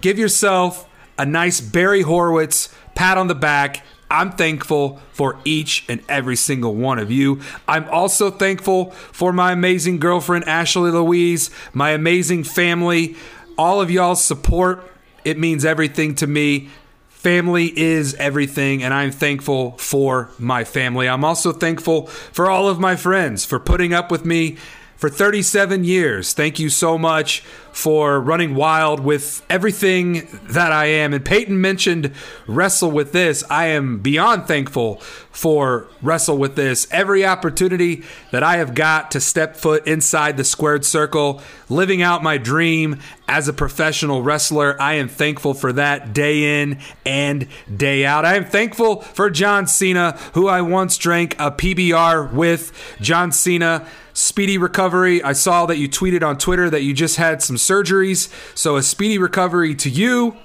give 0.00 0.18
yourself 0.18 0.88
a 1.18 1.26
nice 1.26 1.60
Barry 1.60 2.02
Horowitz 2.02 2.74
pat 2.94 3.18
on 3.18 3.26
the 3.26 3.34
back 3.34 3.84
I'm 4.12 4.32
thankful 4.32 5.00
for 5.12 5.38
each 5.46 5.86
and 5.88 6.02
every 6.06 6.36
single 6.36 6.74
one 6.74 6.98
of 6.98 7.10
you. 7.10 7.40
I'm 7.66 7.88
also 7.88 8.30
thankful 8.30 8.90
for 8.90 9.32
my 9.32 9.52
amazing 9.52 10.00
girlfriend, 10.00 10.44
Ashley 10.46 10.90
Louise, 10.90 11.48
my 11.72 11.92
amazing 11.92 12.44
family, 12.44 13.16
all 13.56 13.80
of 13.80 13.90
y'all's 13.90 14.22
support. 14.22 14.84
It 15.24 15.38
means 15.38 15.64
everything 15.64 16.14
to 16.16 16.26
me. 16.26 16.68
Family 17.08 17.72
is 17.78 18.14
everything, 18.16 18.82
and 18.82 18.92
I'm 18.92 19.12
thankful 19.12 19.78
for 19.78 20.30
my 20.38 20.64
family. 20.64 21.08
I'm 21.08 21.24
also 21.24 21.50
thankful 21.50 22.08
for 22.08 22.50
all 22.50 22.68
of 22.68 22.78
my 22.78 22.96
friends 22.96 23.46
for 23.46 23.58
putting 23.58 23.94
up 23.94 24.10
with 24.10 24.26
me 24.26 24.58
for 25.02 25.08
37 25.08 25.82
years. 25.82 26.32
Thank 26.32 26.60
you 26.60 26.70
so 26.70 26.96
much 26.96 27.40
for 27.72 28.20
running 28.20 28.54
wild 28.54 29.00
with 29.00 29.44
everything 29.50 30.28
that 30.44 30.70
I 30.70 30.84
am. 30.84 31.12
And 31.12 31.24
Payton 31.24 31.60
mentioned 31.60 32.12
Wrestle 32.46 32.92
with 32.92 33.10
This. 33.10 33.42
I 33.50 33.66
am 33.66 33.98
beyond 33.98 34.46
thankful 34.46 35.00
for 35.32 35.88
Wrestle 36.02 36.38
with 36.38 36.54
This. 36.54 36.86
Every 36.92 37.26
opportunity 37.26 38.04
that 38.30 38.44
I 38.44 38.58
have 38.58 38.76
got 38.76 39.10
to 39.10 39.20
step 39.20 39.56
foot 39.56 39.84
inside 39.88 40.36
the 40.36 40.44
squared 40.44 40.84
circle, 40.84 41.42
living 41.68 42.00
out 42.00 42.22
my 42.22 42.38
dream 42.38 43.00
as 43.26 43.48
a 43.48 43.52
professional 43.52 44.22
wrestler, 44.22 44.80
I 44.80 44.94
am 44.94 45.08
thankful 45.08 45.54
for 45.54 45.72
that 45.72 46.12
day 46.12 46.62
in 46.62 46.78
and 47.04 47.48
day 47.74 48.04
out. 48.04 48.24
I 48.24 48.36
am 48.36 48.44
thankful 48.44 49.00
for 49.00 49.30
John 49.30 49.66
Cena, 49.66 50.12
who 50.34 50.46
I 50.46 50.60
once 50.60 50.96
drank 50.96 51.34
a 51.40 51.50
PBR 51.50 52.32
with. 52.32 52.72
John 53.00 53.32
Cena 53.32 53.88
speedy 54.22 54.56
recovery. 54.56 55.22
I 55.22 55.32
saw 55.32 55.66
that 55.66 55.78
you 55.78 55.88
tweeted 55.88 56.22
on 56.22 56.38
Twitter 56.38 56.70
that 56.70 56.82
you 56.82 56.94
just 56.94 57.16
had 57.16 57.42
some 57.42 57.56
surgeries. 57.56 58.32
So, 58.56 58.76
a 58.76 58.82
speedy 58.82 59.18
recovery 59.18 59.74
to 59.76 59.90
you. 59.90 60.36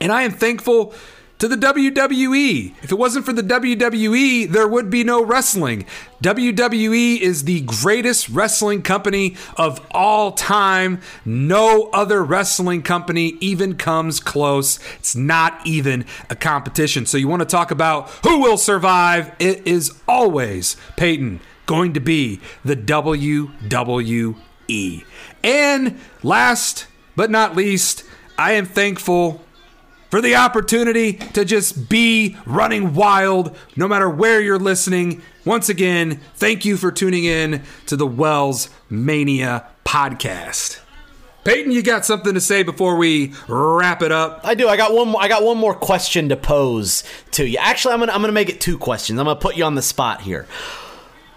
And 0.00 0.12
I 0.12 0.22
am 0.22 0.32
thankful 0.32 0.94
to 1.42 1.48
the 1.48 1.56
WWE. 1.56 2.72
If 2.84 2.92
it 2.92 2.94
wasn't 2.94 3.26
for 3.26 3.32
the 3.32 3.42
WWE, 3.42 4.48
there 4.48 4.68
would 4.68 4.90
be 4.90 5.02
no 5.02 5.24
wrestling. 5.24 5.84
WWE 6.22 7.18
is 7.18 7.42
the 7.42 7.62
greatest 7.62 8.28
wrestling 8.28 8.80
company 8.82 9.34
of 9.56 9.84
all 9.90 10.30
time. 10.30 11.00
No 11.24 11.90
other 11.92 12.22
wrestling 12.22 12.82
company 12.82 13.38
even 13.40 13.74
comes 13.74 14.20
close. 14.20 14.78
It's 15.00 15.16
not 15.16 15.60
even 15.66 16.04
a 16.30 16.36
competition. 16.36 17.06
So, 17.06 17.18
you 17.18 17.26
want 17.26 17.40
to 17.40 17.46
talk 17.46 17.72
about 17.72 18.08
who 18.24 18.38
will 18.38 18.56
survive? 18.56 19.34
It 19.40 19.66
is 19.66 19.90
always 20.06 20.76
Payton 20.96 21.40
going 21.66 21.92
to 21.94 22.00
be 22.00 22.40
the 22.64 22.76
WWE. 22.76 24.36
And 25.42 25.98
last 26.22 26.86
but 27.16 27.32
not 27.32 27.56
least, 27.56 28.04
I 28.38 28.52
am 28.52 28.64
thankful 28.64 29.42
for 30.12 30.20
the 30.20 30.36
opportunity 30.36 31.14
to 31.14 31.42
just 31.42 31.88
be 31.88 32.36
running 32.44 32.92
wild 32.92 33.56
no 33.76 33.88
matter 33.88 34.10
where 34.10 34.42
you're 34.42 34.58
listening. 34.58 35.22
Once 35.46 35.70
again, 35.70 36.20
thank 36.34 36.66
you 36.66 36.76
for 36.76 36.92
tuning 36.92 37.24
in 37.24 37.62
to 37.86 37.96
the 37.96 38.06
Wells 38.06 38.68
Mania 38.90 39.66
podcast. 39.86 40.80
Payton, 41.44 41.72
you 41.72 41.82
got 41.82 42.04
something 42.04 42.34
to 42.34 42.42
say 42.42 42.62
before 42.62 42.96
we 42.96 43.32
wrap 43.48 44.02
it 44.02 44.12
up? 44.12 44.42
I 44.44 44.54
do. 44.54 44.68
I 44.68 44.76
got 44.76 44.92
one. 44.92 45.08
More, 45.08 45.22
I 45.22 45.28
got 45.28 45.44
one 45.44 45.56
more 45.56 45.74
question 45.74 46.28
to 46.28 46.36
pose 46.36 47.04
to 47.30 47.48
you. 47.48 47.56
Actually, 47.58 47.94
I'm 47.94 48.00
gonna 48.00 48.12
I'm 48.12 48.20
gonna 48.20 48.34
make 48.34 48.50
it 48.50 48.60
two 48.60 48.76
questions. 48.76 49.18
I'm 49.18 49.24
gonna 49.24 49.40
put 49.40 49.56
you 49.56 49.64
on 49.64 49.76
the 49.76 49.82
spot 49.82 50.20
here. 50.20 50.46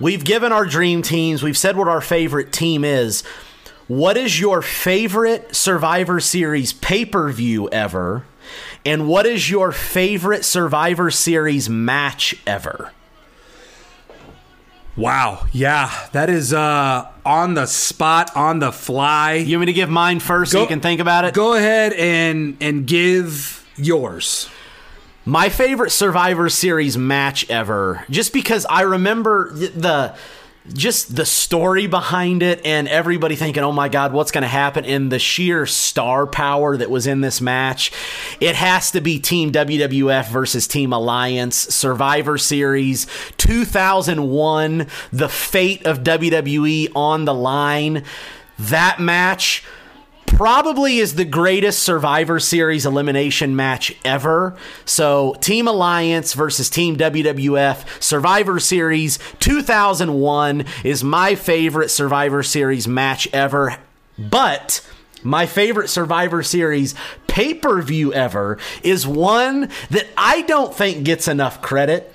We've 0.02 0.26
given 0.26 0.52
our 0.52 0.66
dream 0.66 1.02
teams. 1.02 1.42
We've 1.42 1.58
said 1.58 1.78
what 1.78 1.88
our 1.88 2.02
favorite 2.02 2.52
team 2.52 2.84
is. 2.84 3.24
What 3.88 4.18
is 4.18 4.38
your 4.38 4.62
favorite 4.62 5.56
Survivor 5.56 6.20
Series 6.20 6.74
pay 6.74 7.06
per 7.06 7.32
view 7.32 7.70
ever? 7.70 8.26
And 8.86 9.08
what 9.08 9.26
is 9.26 9.50
your 9.50 9.72
favorite 9.72 10.46
Survivor 10.46 11.10
Series 11.10 11.70
match 11.70 12.36
ever? 12.46 12.92
Wow. 14.96 15.48
Yeah, 15.52 15.92
that 16.14 16.30
is 16.30 16.54
uh, 16.54 17.10
on 17.26 17.56
the 17.56 17.66
spot, 17.66 18.36
on 18.36 18.60
the 18.60 18.72
fly. 18.72 19.34
You 19.34 19.58
want 19.58 19.68
me 19.68 19.74
to 19.74 19.74
give 19.74 19.90
mine 19.90 20.20
first 20.20 20.52
so 20.52 20.62
you 20.62 20.68
can 20.68 20.80
think 20.80 21.02
about 21.02 21.26
it? 21.26 21.34
Go 21.34 21.56
ahead 21.56 21.94
and 21.94 22.58
and 22.62 22.88
give 22.88 23.68
yours. 23.76 24.50
My 25.26 25.50
favorite 25.50 25.90
Survivor 25.90 26.50
Series 26.50 26.98
match 26.98 27.50
ever, 27.50 28.06
just 28.10 28.32
because 28.32 28.66
I 28.70 28.82
remember 28.82 29.52
the 29.52 30.16
just 30.74 31.16
the 31.16 31.26
story 31.26 31.88
behind 31.88 32.42
it 32.42 32.66
and 32.66 32.88
everybody 32.88 33.36
thinking, 33.36 33.64
oh 33.64 33.72
my 33.72 33.90
God, 33.90 34.14
what's 34.14 34.32
going 34.32 34.42
to 34.42 34.48
happen? 34.48 34.86
And 34.86 35.12
the 35.12 35.20
sheer 35.20 35.66
star 35.66 36.26
power 36.26 36.76
that 36.78 36.90
was 36.90 37.08
in 37.08 37.22
this 37.22 37.40
match. 37.40 37.92
It 38.40 38.56
has 38.56 38.92
to 38.92 39.02
be 39.02 39.20
Team 39.20 39.52
WWF 39.52 40.30
versus 40.30 40.68
Team 40.68 40.92
Alliance, 40.94 41.56
Survivor 41.56 42.38
Series 42.38 43.08
2001, 43.38 44.88
the 45.12 45.30
fate 45.30 45.86
of 45.86 46.00
WWE 46.00 46.92
on 46.96 47.26
the 47.26 47.34
line. 47.34 48.04
That 48.58 49.00
match 49.00 49.64
probably 50.36 50.98
is 50.98 51.16
the 51.16 51.24
greatest 51.24 51.82
Survivor 51.82 52.42
Series 52.42 52.86
elimination 52.86 53.56
match 53.56 53.96
ever. 54.04 54.56
So, 54.84 55.36
Team 55.40 55.66
Alliance 55.68 56.34
versus 56.34 56.70
Team 56.70 56.98
WWF 56.98 58.04
Survivor 58.04 58.60
Series 58.60 59.18
2001 59.40 60.66
is 60.84 61.04
my 61.06 61.36
favorite 61.36 61.90
Survivor 61.90 62.44
Series 62.44 62.86
match 62.86 63.30
ever. 63.32 63.78
But 64.18 64.86
my 65.24 65.46
favorite 65.46 65.88
Survivor 65.88 66.44
Series 66.44 66.96
pay 67.28 67.54
per 67.54 67.82
view 67.82 68.14
ever 68.14 68.58
is 68.84 69.08
one 69.08 69.70
that 69.90 70.08
I 70.18 70.42
don't 70.44 70.76
think 70.76 71.06
gets 71.06 71.30
enough 71.30 71.62
credit. 71.62 72.15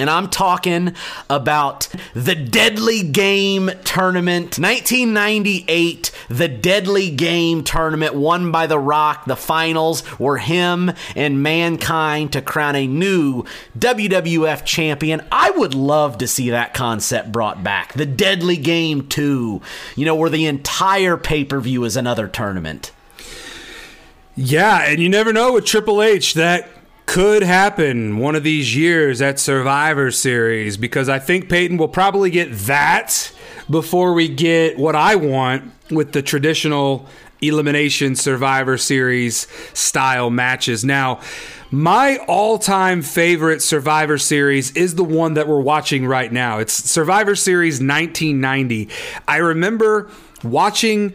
And 0.00 0.08
I'm 0.08 0.30
talking 0.30 0.94
about 1.28 1.88
the 2.14 2.34
Deadly 2.34 3.02
Game 3.02 3.70
Tournament, 3.84 4.58
1998, 4.58 6.10
the 6.30 6.48
Deadly 6.48 7.10
Game 7.10 7.62
Tournament 7.62 8.14
won 8.14 8.50
by 8.50 8.66
The 8.66 8.78
Rock. 8.78 9.26
The 9.26 9.36
finals 9.36 10.02
were 10.18 10.38
him 10.38 10.92
and 11.14 11.42
Mankind 11.42 12.32
to 12.32 12.40
crown 12.40 12.76
a 12.76 12.86
new 12.86 13.44
WWF 13.78 14.64
champion. 14.64 15.20
I 15.30 15.50
would 15.50 15.74
love 15.74 16.16
to 16.16 16.26
see 16.26 16.48
that 16.48 16.72
concept 16.72 17.30
brought 17.30 17.62
back. 17.62 17.92
The 17.92 18.06
Deadly 18.06 18.56
Game 18.56 19.06
2, 19.06 19.60
you 19.96 20.04
know, 20.06 20.14
where 20.14 20.30
the 20.30 20.46
entire 20.46 21.18
pay 21.18 21.44
per 21.44 21.60
view 21.60 21.84
is 21.84 21.94
another 21.94 22.26
tournament. 22.26 22.90
Yeah, 24.34 24.78
and 24.78 24.98
you 25.02 25.10
never 25.10 25.34
know 25.34 25.52
with 25.52 25.66
Triple 25.66 26.00
H 26.00 26.32
that 26.32 26.70
could 27.10 27.42
happen 27.42 28.18
one 28.18 28.36
of 28.36 28.44
these 28.44 28.76
years 28.76 29.20
at 29.20 29.36
Survivor 29.40 30.12
Series 30.12 30.76
because 30.76 31.08
I 31.08 31.18
think 31.18 31.48
Payton 31.48 31.76
will 31.76 31.88
probably 31.88 32.30
get 32.30 32.52
that 32.52 33.32
before 33.68 34.12
we 34.12 34.28
get 34.28 34.78
what 34.78 34.94
I 34.94 35.16
want 35.16 35.72
with 35.90 36.12
the 36.12 36.22
traditional 36.22 37.08
elimination 37.42 38.14
survivor 38.14 38.78
series 38.78 39.48
style 39.74 40.30
matches. 40.30 40.84
Now, 40.84 41.18
my 41.72 42.18
all 42.28 42.60
time 42.60 43.02
favorite 43.02 43.60
Survivor 43.60 44.16
Series 44.16 44.70
is 44.76 44.94
the 44.94 45.02
one 45.02 45.34
that 45.34 45.48
we're 45.48 45.58
watching 45.58 46.06
right 46.06 46.32
now. 46.32 46.58
It's 46.60 46.74
Survivor 46.74 47.34
Series 47.34 47.80
1990. 47.80 48.88
I 49.26 49.38
remember 49.38 50.08
watching 50.44 51.14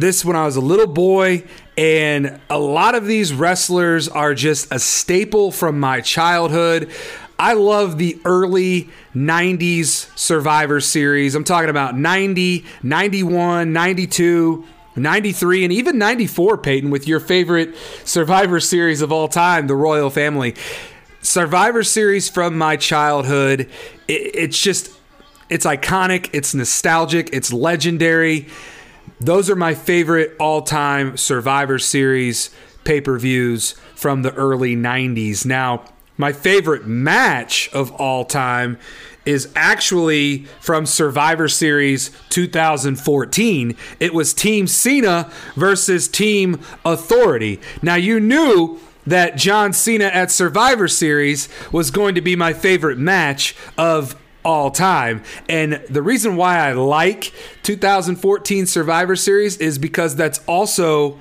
this 0.00 0.24
when 0.24 0.36
I 0.36 0.44
was 0.44 0.56
a 0.56 0.60
little 0.60 0.86
boy, 0.86 1.44
and 1.76 2.40
a 2.50 2.58
lot 2.58 2.94
of 2.94 3.06
these 3.06 3.32
wrestlers 3.32 4.08
are 4.08 4.34
just 4.34 4.72
a 4.72 4.78
staple 4.78 5.50
from 5.52 5.80
my 5.80 6.00
childhood. 6.00 6.90
I 7.38 7.52
love 7.52 7.98
the 7.98 8.18
early 8.24 8.88
90s 9.14 10.16
Survivor 10.18 10.80
Series. 10.80 11.34
I'm 11.34 11.44
talking 11.44 11.70
about 11.70 11.96
90, 11.96 12.64
91, 12.82 13.72
92. 13.72 14.64
93 14.96 15.62
and 15.62 15.72
even 15.72 15.96
94, 15.96 16.58
Payton, 16.58 16.90
with 16.90 17.06
your 17.06 17.20
favorite 17.20 17.76
Survivor 18.04 18.58
Series 18.58 19.00
of 19.00 19.12
all 19.12 19.28
time, 19.28 19.68
the 19.68 19.76
Royal 19.76 20.10
Family. 20.10 20.56
Survivor 21.20 21.84
Series 21.84 22.28
from 22.28 22.58
my 22.58 22.74
childhood, 22.74 23.70
it, 24.08 24.34
it's 24.34 24.60
just, 24.60 24.90
it's 25.48 25.64
iconic, 25.64 26.30
it's 26.32 26.52
nostalgic, 26.52 27.30
it's 27.32 27.52
legendary. 27.52 28.48
Those 29.20 29.50
are 29.50 29.56
my 29.56 29.74
favorite 29.74 30.36
all 30.38 30.62
time 30.62 31.16
Survivor 31.16 31.78
Series 31.78 32.50
pay 32.84 33.00
per 33.00 33.18
views 33.18 33.72
from 33.94 34.22
the 34.22 34.32
early 34.34 34.76
90s. 34.76 35.44
Now, 35.44 35.84
my 36.16 36.32
favorite 36.32 36.86
match 36.86 37.68
of 37.72 37.92
all 37.92 38.24
time 38.24 38.78
is 39.26 39.52
actually 39.54 40.44
from 40.60 40.86
Survivor 40.86 41.48
Series 41.48 42.10
2014. 42.30 43.76
It 44.00 44.14
was 44.14 44.32
Team 44.32 44.66
Cena 44.66 45.30
versus 45.54 46.08
Team 46.08 46.60
Authority. 46.84 47.60
Now, 47.82 47.96
you 47.96 48.20
knew 48.20 48.80
that 49.06 49.36
John 49.36 49.72
Cena 49.72 50.06
at 50.06 50.30
Survivor 50.30 50.88
Series 50.88 51.48
was 51.72 51.90
going 51.90 52.14
to 52.14 52.20
be 52.20 52.36
my 52.36 52.52
favorite 52.52 52.98
match 52.98 53.54
of 53.76 54.16
all 54.48 54.70
time. 54.70 55.22
And 55.46 55.74
the 55.90 56.00
reason 56.00 56.34
why 56.36 56.56
I 56.56 56.72
like 56.72 57.34
2014 57.64 58.64
Survivor 58.64 59.14
Series 59.14 59.58
is 59.58 59.78
because 59.78 60.16
that's 60.16 60.40
also 60.46 61.18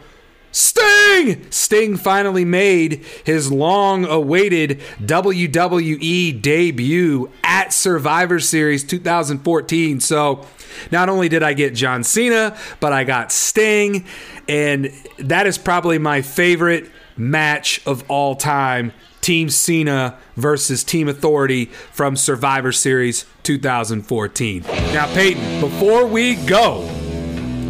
Sting! 0.53 1.45
Sting 1.51 1.97
finally 1.97 2.45
made 2.45 3.05
his 3.25 3.51
long 3.51 4.05
awaited 4.05 4.79
WWE 5.01 6.41
debut 6.41 7.29
at 7.43 7.73
Survivor 7.73 8.39
Series 8.39 8.85
2014. 8.85 9.99
So 9.99 10.47
not 10.89 11.09
only 11.09 11.27
did 11.27 11.43
I 11.43 11.51
get 11.51 11.75
John 11.75 12.05
Cena, 12.05 12.57
but 12.79 12.93
I 12.93 13.03
got 13.03 13.33
Sting. 13.33 14.05
And 14.47 14.89
that 15.19 15.47
is 15.47 15.57
probably 15.57 15.99
my 15.99 16.21
favorite 16.21 16.89
match 17.17 17.85
of 17.85 18.09
all 18.09 18.35
time 18.35 18.93
Team 19.27 19.49
Cena 19.49 20.17
versus 20.37 20.85
Team 20.85 21.09
Authority 21.09 21.65
from 21.65 22.15
Survivor 22.15 22.71
Series 22.71 23.25
2014. 23.43 24.61
Now, 24.93 25.13
Payton, 25.13 25.59
before 25.59 26.07
we 26.07 26.35
go, 26.45 26.83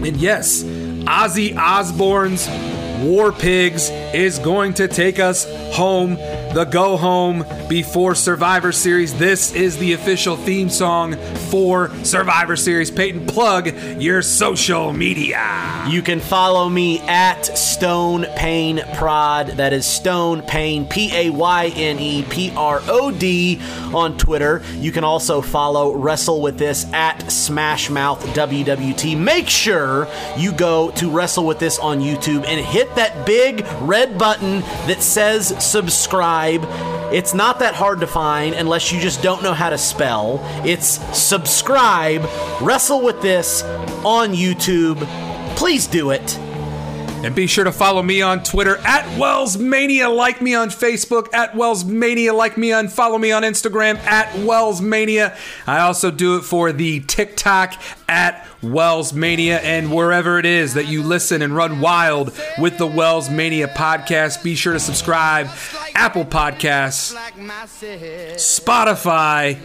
and 0.04 0.16
yes, 0.18 0.62
Ozzy 0.62 1.58
Osbourne's 1.58 2.48
War 3.04 3.32
Pigs 3.32 3.90
is 4.14 4.40
going 4.40 4.74
to 4.76 4.88
take 4.88 5.20
us 5.20 5.46
home. 5.76 6.16
The 6.54 6.66
go 6.70 6.98
home 6.98 7.46
before 7.68 8.16
Survivor 8.16 8.72
Series. 8.72 9.14
This 9.18 9.54
is 9.54 9.78
the 9.78 9.94
official 9.94 10.38
theme 10.38 10.70
song 10.70 11.16
for 11.50 11.94
Survivor 12.04 12.56
Series. 12.56 12.90
Payton, 12.90 13.28
plug 13.28 13.68
your 14.02 14.22
social 14.22 14.94
media. 14.94 15.86
You 15.90 16.02
can 16.02 16.20
follow 16.20 16.70
me 16.70 17.00
at 17.02 17.44
Stone 17.58 18.26
Payne 18.36 18.82
Prod. 18.96 19.48
That 19.58 19.74
is 19.74 19.86
Stone 19.86 20.44
Payne, 20.44 20.88
P 20.88 21.14
A 21.14 21.30
Y 21.30 21.72
N 21.76 22.00
E 22.00 22.24
P 22.24 22.52
R 22.56 22.82
O 22.88 23.12
D 23.12 23.60
on 23.94 24.18
Twitter. 24.18 24.64
You 24.76 24.92
can 24.92 25.04
also 25.04 25.42
follow 25.42 25.94
Wrestle 25.94 26.42
With 26.42 26.58
This 26.58 26.92
at 26.94 27.20
Smashmouth 27.26 28.20
WWT. 28.34 29.18
Make 29.18 29.50
sure 29.50 30.08
you 30.38 30.54
go 30.54 30.92
to 30.92 31.10
Wrestle 31.10 31.46
With 31.46 31.60
This 31.60 31.78
on 31.78 32.00
YouTube 32.00 32.46
and 32.46 32.66
hit 32.66 32.94
that 32.96 33.26
big 33.26 33.66
red 33.82 33.97
button 34.06 34.62
that 34.88 35.02
says 35.02 35.48
subscribe. 35.64 36.64
It's 37.12 37.34
not 37.34 37.60
that 37.60 37.74
hard 37.74 38.00
to 38.02 38.08
find 38.08 38.54
unless 38.54 38.92
you 38.92 39.00
just 39.00 39.24
don't 39.24 39.42
know 39.42 39.54
how 39.54 39.70
to 39.70 39.78
spell. 39.78 40.40
It's 40.66 40.88
subscribe, 41.18 42.28
wrestle 42.62 43.02
with 43.02 43.22
this 43.22 43.64
on 44.04 44.34
YouTube. 44.34 44.98
Please 45.56 45.88
do 45.88 46.12
it. 46.12 46.38
And 47.28 47.36
be 47.36 47.46
sure 47.46 47.66
to 47.66 47.74
follow 47.74 48.02
me 48.02 48.22
on 48.22 48.42
Twitter 48.42 48.78
at 48.86 49.04
WellsMania. 49.18 50.16
Like 50.16 50.42
me 50.42 50.56
on 50.56 50.70
Facebook 50.70 51.34
at 51.34 51.52
WellsMania. 51.52 52.34
Like 52.34 52.58
me 52.58 52.72
on 52.72 52.88
follow 52.88 53.18
me 53.18 53.34
on 53.34 53.44
Instagram 53.44 53.98
at 54.06 54.28
WellsMania. 54.28 55.38
I 55.68 55.80
also 55.82 56.10
do 56.10 56.38
it 56.38 56.44
for 56.44 56.72
the 56.72 57.02
TikTok 57.02 57.74
at 58.08 58.48
WellsMania 58.62 59.60
and 59.62 59.92
wherever 59.92 60.40
it 60.40 60.46
is 60.46 60.76
that 60.76 60.88
you 60.88 61.04
listen 61.04 61.42
and 61.42 61.54
run 61.54 61.82
wild 61.82 62.32
with 62.60 62.78
the 62.78 62.88
Wells 62.88 63.30
Mania 63.30 63.68
podcast. 63.68 64.42
Be 64.42 64.56
sure 64.56 64.72
to 64.72 64.80
subscribe. 64.80 65.50
Apple 65.96 66.24
Podcasts, 66.24 67.14
Spotify, 68.36 69.60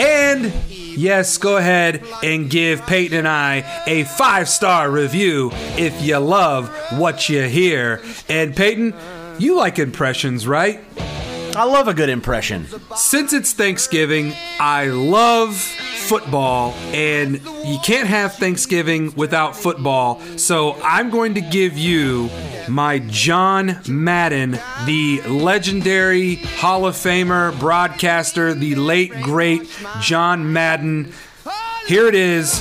and 0.00 0.46
yes, 0.70 1.36
go 1.36 1.58
ahead 1.58 2.02
and 2.22 2.48
give 2.48 2.86
Payton 2.86 3.18
and 3.18 3.28
I 3.28 3.82
a 3.86 4.04
five 4.04 4.48
star 4.48 4.90
review 4.90 5.50
if 5.76 6.02
you 6.02 6.16
love 6.18 6.68
what 6.92 7.28
you 7.28 7.42
hear. 7.42 8.02
And 8.28 8.56
Payton, 8.56 8.94
you 9.38 9.56
like 9.56 9.78
impressions, 9.78 10.46
right? 10.46 10.80
I 11.54 11.64
love 11.64 11.88
a 11.88 11.94
good 11.94 12.08
impression. 12.08 12.66
Since 12.96 13.32
it's 13.32 13.52
Thanksgiving, 13.52 14.32
I 14.58 14.86
love 14.86 15.56
football, 16.10 16.72
and 16.92 17.40
you 17.64 17.78
can't 17.84 18.08
have 18.08 18.34
Thanksgiving 18.34 19.14
without 19.14 19.54
football. 19.54 20.20
So 20.36 20.76
I'm 20.82 21.08
going 21.08 21.34
to 21.34 21.40
give 21.40 21.78
you 21.78 22.28
my 22.68 22.98
John 22.98 23.80
Madden, 23.88 24.58
the 24.86 25.22
legendary 25.28 26.34
Hall 26.34 26.84
of 26.84 26.96
Famer 26.96 27.56
broadcaster, 27.60 28.54
the 28.54 28.74
late, 28.74 29.12
great 29.22 29.70
John 30.00 30.52
Madden. 30.52 31.12
Here 31.86 32.08
it 32.08 32.16
is, 32.16 32.60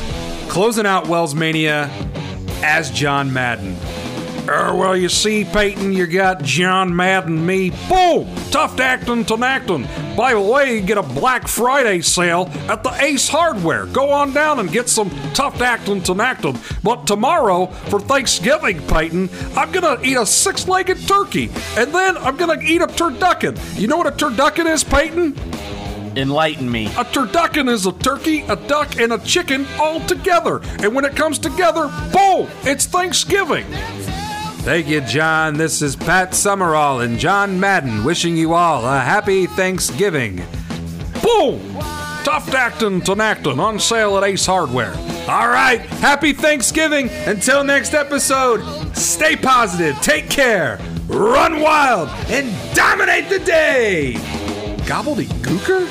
closing 0.49 0.85
out 0.85 1.07
Wells 1.07 1.33
Mania 1.33 1.89
as 2.61 2.91
John 2.91 3.33
Madden. 3.33 3.75
Uh, 4.49 4.75
well, 4.75 4.97
you 4.97 5.09
see, 5.09 5.45
Payton, 5.45 5.93
you 5.93 6.07
got 6.07 6.41
John 6.41 6.95
Madden, 6.95 7.45
me. 7.45 7.69
Boom! 7.87 8.27
Tough 8.49 8.79
acting 8.79 9.23
Tinactin. 9.23 9.85
By 10.17 10.33
the 10.33 10.41
way, 10.41 10.73
you 10.73 10.81
get 10.81 10.97
a 10.97 11.03
Black 11.03 11.47
Friday 11.47 12.01
sale 12.01 12.49
at 12.67 12.81
the 12.81 12.89
Ace 12.99 13.29
Hardware. 13.29 13.85
Go 13.85 14.09
on 14.09 14.33
down 14.33 14.59
and 14.59 14.71
get 14.71 14.89
some 14.89 15.11
tough 15.35 15.61
acting 15.61 16.01
Tinactin. 16.01 16.57
But 16.81 17.05
tomorrow, 17.05 17.67
for 17.67 17.99
Thanksgiving, 17.99 18.81
Payton, 18.87 19.29
I'm 19.55 19.71
gonna 19.71 20.01
eat 20.01 20.17
a 20.17 20.25
six 20.25 20.67
legged 20.67 21.07
turkey. 21.07 21.51
And 21.77 21.93
then 21.93 22.17
I'm 22.17 22.35
gonna 22.35 22.59
eat 22.59 22.81
a 22.81 22.87
turducken. 22.87 23.79
You 23.79 23.87
know 23.87 23.97
what 23.97 24.07
a 24.07 24.11
turducken 24.11 24.65
is, 24.65 24.83
Payton? 24.83 25.37
Enlighten 26.17 26.71
me. 26.71 26.87
A 26.87 27.05
turducken 27.05 27.69
is 27.69 27.85
a 27.85 27.91
turkey, 27.91 28.41
a 28.41 28.55
duck, 28.55 28.99
and 28.99 29.13
a 29.13 29.19
chicken 29.19 29.67
all 29.79 29.99
together. 30.07 30.59
And 30.79 30.95
when 30.95 31.05
it 31.05 31.15
comes 31.15 31.37
together, 31.37 31.87
boom! 32.11 32.49
It's 32.63 32.87
Thanksgiving. 32.87 33.65
Thank 34.69 34.87
you, 34.87 35.01
John. 35.01 35.55
This 35.55 35.81
is 35.81 35.95
Pat 35.95 36.35
Summerall 36.35 36.99
and 36.99 37.17
John 37.17 37.59
Madden 37.59 38.03
wishing 38.03 38.37
you 38.37 38.53
all 38.53 38.85
a 38.85 38.99
happy 38.99 39.47
Thanksgiving. 39.47 40.45
Boom! 41.23 41.73
Tough 42.23 42.53
Acton 42.53 43.01
Tinactin 43.01 43.57
on 43.57 43.79
sale 43.79 44.15
at 44.19 44.23
Ace 44.25 44.45
Hardware. 44.45 44.93
All 45.27 45.49
right, 45.49 45.81
happy 46.01 46.33
Thanksgiving. 46.33 47.09
Until 47.25 47.63
next 47.63 47.95
episode, 47.95 48.61
stay 48.95 49.35
positive, 49.35 49.99
take 50.01 50.29
care, 50.29 50.79
run 51.07 51.61
wild, 51.61 52.09
and 52.27 52.55
dominate 52.75 53.27
the 53.27 53.39
day. 53.39 54.17
Gobbledygooker? 54.85 55.87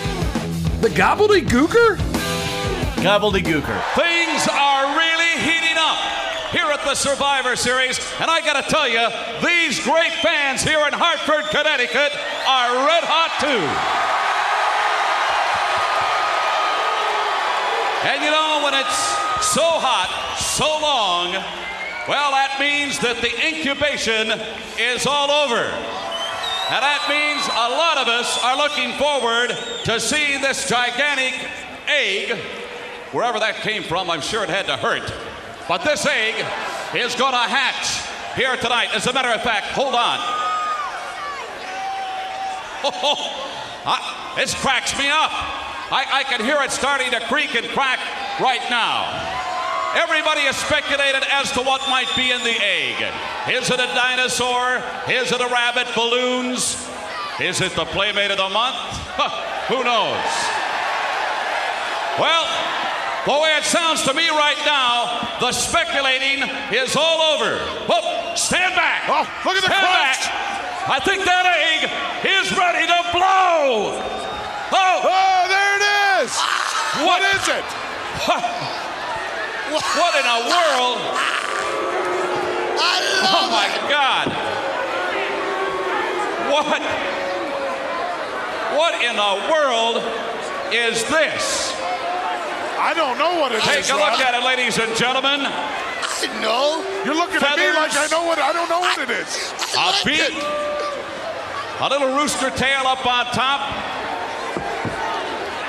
The 0.83 0.91
Gobbledygooker? 0.91 1.97
Gobbledygooker. 3.03 3.95
Things 3.97 4.49
are 4.53 4.98
the 6.89 6.95
Survivor 6.95 7.55
Series, 7.55 8.01
and 8.19 8.31
I 8.31 8.41
gotta 8.41 8.67
tell 8.67 8.89
you, 8.89 9.05
these 9.45 9.79
great 9.85 10.13
fans 10.25 10.63
here 10.63 10.81
in 10.87 10.95
Hartford, 10.97 11.45
Connecticut 11.53 12.17
are 12.49 12.89
red 12.89 13.05
hot 13.05 13.29
too. 13.45 13.61
And 18.09 18.25
you 18.25 18.31
know, 18.31 18.65
when 18.65 18.73
it's 18.73 18.97
so 19.45 19.69
hot, 19.69 20.09
so 20.41 20.65
long, 20.81 21.33
well, 22.09 22.31
that 22.33 22.57
means 22.59 22.99
that 23.01 23.21
the 23.21 23.37
incubation 23.37 24.33
is 24.81 25.05
all 25.05 25.31
over. 25.31 25.61
And 25.61 26.81
that 26.81 27.05
means 27.05 27.45
a 27.53 27.69
lot 27.69 27.99
of 27.99 28.09
us 28.09 28.41
are 28.43 28.57
looking 28.57 28.97
forward 28.97 29.53
to 29.85 30.01
seeing 30.01 30.41
this 30.41 30.67
gigantic 30.67 31.37
egg 31.87 32.39
Wherever 33.13 33.39
that 33.41 33.57
came 33.57 33.83
from, 33.83 34.11
I'm 34.11 34.21
sure 34.21 34.43
it 34.43 34.51
had 34.51 34.67
to 34.67 34.77
hurt. 34.77 35.11
But 35.67 35.83
this 35.83 36.05
egg 36.05 36.35
is 36.95 37.15
going 37.15 37.33
to 37.33 37.39
hatch 37.39 38.01
here 38.37 38.57
tonight. 38.57 38.89
As 38.95 39.07
a 39.07 39.13
matter 39.13 39.29
of 39.29 39.43
fact, 39.43 39.67
hold 39.67 39.95
on. 39.95 40.19
Oh, 42.85 43.17
I, 43.85 44.35
this 44.37 44.55
cracks 44.55 44.97
me 44.99 45.09
up. 45.09 45.33
I, 45.91 46.21
I 46.21 46.23
can 46.25 46.45
hear 46.45 46.63
it 46.63 46.71
starting 46.71 47.11
to 47.11 47.21
creak 47.21 47.55
and 47.55 47.67
crack 47.69 47.99
right 48.41 48.63
now. 48.71 49.09
Everybody 49.97 50.43
has 50.43 50.57
speculated 50.57 51.25
as 51.33 51.51
to 51.53 51.63
what 51.63 51.81
might 51.89 52.09
be 52.15 52.31
in 52.31 52.41
the 52.45 52.57
egg. 52.61 53.01
Is 53.49 53.71
it 53.71 53.81
a 53.81 53.89
dinosaur? 53.97 54.85
Is 55.09 55.33
it 55.33 55.41
a 55.41 55.49
rabbit? 55.49 55.89
Balloons? 55.95 56.89
Is 57.41 57.61
it 57.61 57.73
the 57.73 57.87
Playmate 57.87 58.31
of 58.31 58.37
the 58.37 58.49
Month? 58.49 58.77
Who 59.73 59.83
knows? 59.85 60.29
Well, 62.21 62.45
the 63.29 63.37
way 63.37 63.53
it 63.61 63.65
sounds 63.65 64.03
to 64.05 64.15
me 64.15 64.31
right 64.31 64.57
now, 64.65 65.37
the 65.39 65.53
speculating 65.53 66.49
is 66.73 66.97
all 66.97 67.21
over. 67.37 67.61
Oh, 67.93 68.33
stand 68.35 68.75
back. 68.75 69.05
Oh, 69.05 69.29
look 69.45 69.57
at 69.57 69.63
the 69.63 69.69
stand 69.69 69.85
crunch. 69.85 70.25
back. 70.25 70.89
I 70.89 70.99
think 71.05 71.25
that 71.29 71.45
egg 71.45 71.93
is 72.25 72.49
ready 72.57 72.89
to 72.89 72.99
blow. 73.13 74.01
Oh, 74.73 74.97
Oh, 75.05 75.45
there 75.53 75.77
it 75.77 75.85
is. 76.25 76.33
what 77.05 77.21
What 77.21 77.23
is 77.37 77.45
it? 77.53 77.65
What 79.77 80.15
in 80.17 80.25
the 80.25 80.41
world? 80.49 80.97
Oh 83.31 83.49
my 83.53 83.69
God! 83.91 84.29
What? 86.49 86.81
What 88.79 88.95
in 89.05 89.17
the 89.17 89.53
world 89.53 90.03
is 90.73 91.05
this? 91.11 91.68
I 92.79 92.95
don't 92.95 93.19
know 93.19 93.41
what 93.41 93.53
it 93.53 93.59
is. 93.59 93.65
Take 93.65 93.91
a 93.91 93.99
look 93.99 94.15
Ron. 94.15 94.23
at 94.23 94.35
it, 94.35 94.45
ladies 94.47 94.79
and 94.79 94.95
gentlemen. 94.97 95.43
No, 96.41 96.83
you're 97.05 97.15
looking 97.15 97.43
at 97.43 97.59
me 97.59 97.67
like 97.75 97.95
I 97.95 98.07
know 98.11 98.25
what 98.25 98.39
I 98.39 98.53
don't 98.53 98.69
know 98.69 98.81
what 98.81 98.99
it 98.99 99.11
is. 99.11 99.53
A 99.75 99.91
beak, 100.07 100.35
a 101.81 101.89
little 101.91 102.17
rooster 102.17 102.51
tail 102.51 102.87
up 102.87 103.05
on 103.07 103.27
top. 103.35 103.61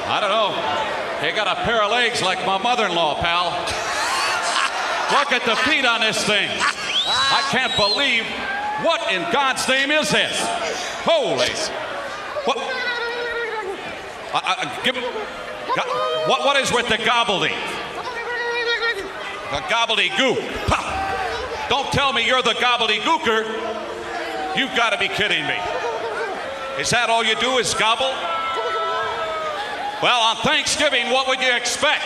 I 0.10 0.18
don't 0.22 0.30
know. 0.30 0.54
He 1.22 1.36
got 1.36 1.48
a 1.48 1.56
pair 1.66 1.84
of 1.84 1.92
legs 1.92 2.22
like 2.22 2.46
my 2.46 2.58
mother-in-law, 2.58 3.22
pal. 3.22 3.52
Look 5.12 5.32
at 5.34 5.44
the 5.46 5.56
feet 5.70 5.86
on 5.86 6.02
this 6.02 6.24
thing. 6.24 6.50
I 6.50 7.42
can't 7.50 7.76
believe 7.76 8.26
what 8.86 9.12
in 9.12 9.22
God's 9.32 9.68
name 9.68 9.92
is 9.92 10.10
this? 10.10 10.40
Holy! 11.04 11.50
What? 12.46 12.58
I, 14.34 14.70
I, 14.70 14.84
give 14.86 14.96
me. 14.96 15.02
What? 15.76 16.46
What 16.46 16.58
is 16.58 16.72
with 16.72 16.88
the 16.88 16.98
gobbledy? 16.98 17.56
The 19.52 19.62
gobbledygook. 19.66 20.40
Ha! 20.70 21.68
Don't 21.70 21.92
tell 21.92 22.14
me 22.14 22.26
you're 22.26 22.42
the 22.42 22.56
gobbledygooker. 22.56 24.58
You've 24.58 24.76
got 24.76 24.92
to 24.92 24.98
be 24.98 25.08
kidding 25.08 25.46
me. 25.46 25.58
Is 26.80 26.90
that 26.92 27.10
all 27.10 27.24
you 27.24 27.36
do 27.36 27.58
is 27.58 27.74
gobble? 27.74 28.14
Well, 30.02 30.22
on 30.22 30.38
Thanksgiving, 30.38 31.12
what 31.12 31.28
would 31.28 31.42
you 31.42 31.54
expect? 31.54 32.04